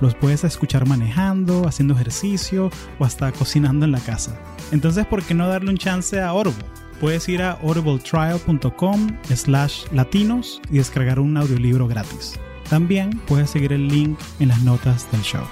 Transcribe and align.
Los 0.00 0.14
puedes 0.14 0.44
escuchar 0.44 0.86
manejando, 0.86 1.66
haciendo 1.66 1.94
ejercicio 1.94 2.70
o 2.98 3.04
hasta 3.04 3.32
cocinando 3.32 3.84
en 3.84 3.92
la 3.92 4.00
casa. 4.00 4.38
Entonces, 4.72 5.06
¿por 5.06 5.22
qué 5.22 5.34
no 5.34 5.48
darle 5.48 5.70
un 5.70 5.78
chance 5.78 6.20
a 6.20 6.28
Audible? 6.28 6.64
Puedes 7.00 7.28
ir 7.28 7.42
a 7.42 7.52
audibletrial.com 7.52 9.18
slash 9.34 9.84
latinos 9.92 10.60
y 10.70 10.78
descargar 10.78 11.18
un 11.18 11.36
audiolibro 11.36 11.86
gratis. 11.86 12.38
También 12.70 13.10
puedes 13.26 13.50
seguir 13.50 13.72
el 13.72 13.88
link 13.88 14.18
en 14.40 14.48
las 14.48 14.62
notas 14.62 15.10
del 15.12 15.22
show. 15.22 15.44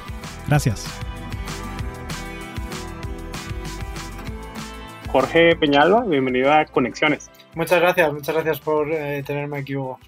Gracias. 0.48 0.86
Jorge 5.08 5.54
Peñalba, 5.54 6.04
bienvenido 6.04 6.52
a 6.52 6.64
Conexiones. 6.64 7.30
Muchas 7.54 7.80
gracias, 7.80 8.12
muchas 8.12 8.34
gracias 8.34 8.58
por 8.58 8.90
eh, 8.90 9.22
tenerme 9.24 9.58
aquí, 9.58 9.76
Hugo. 9.76 10.00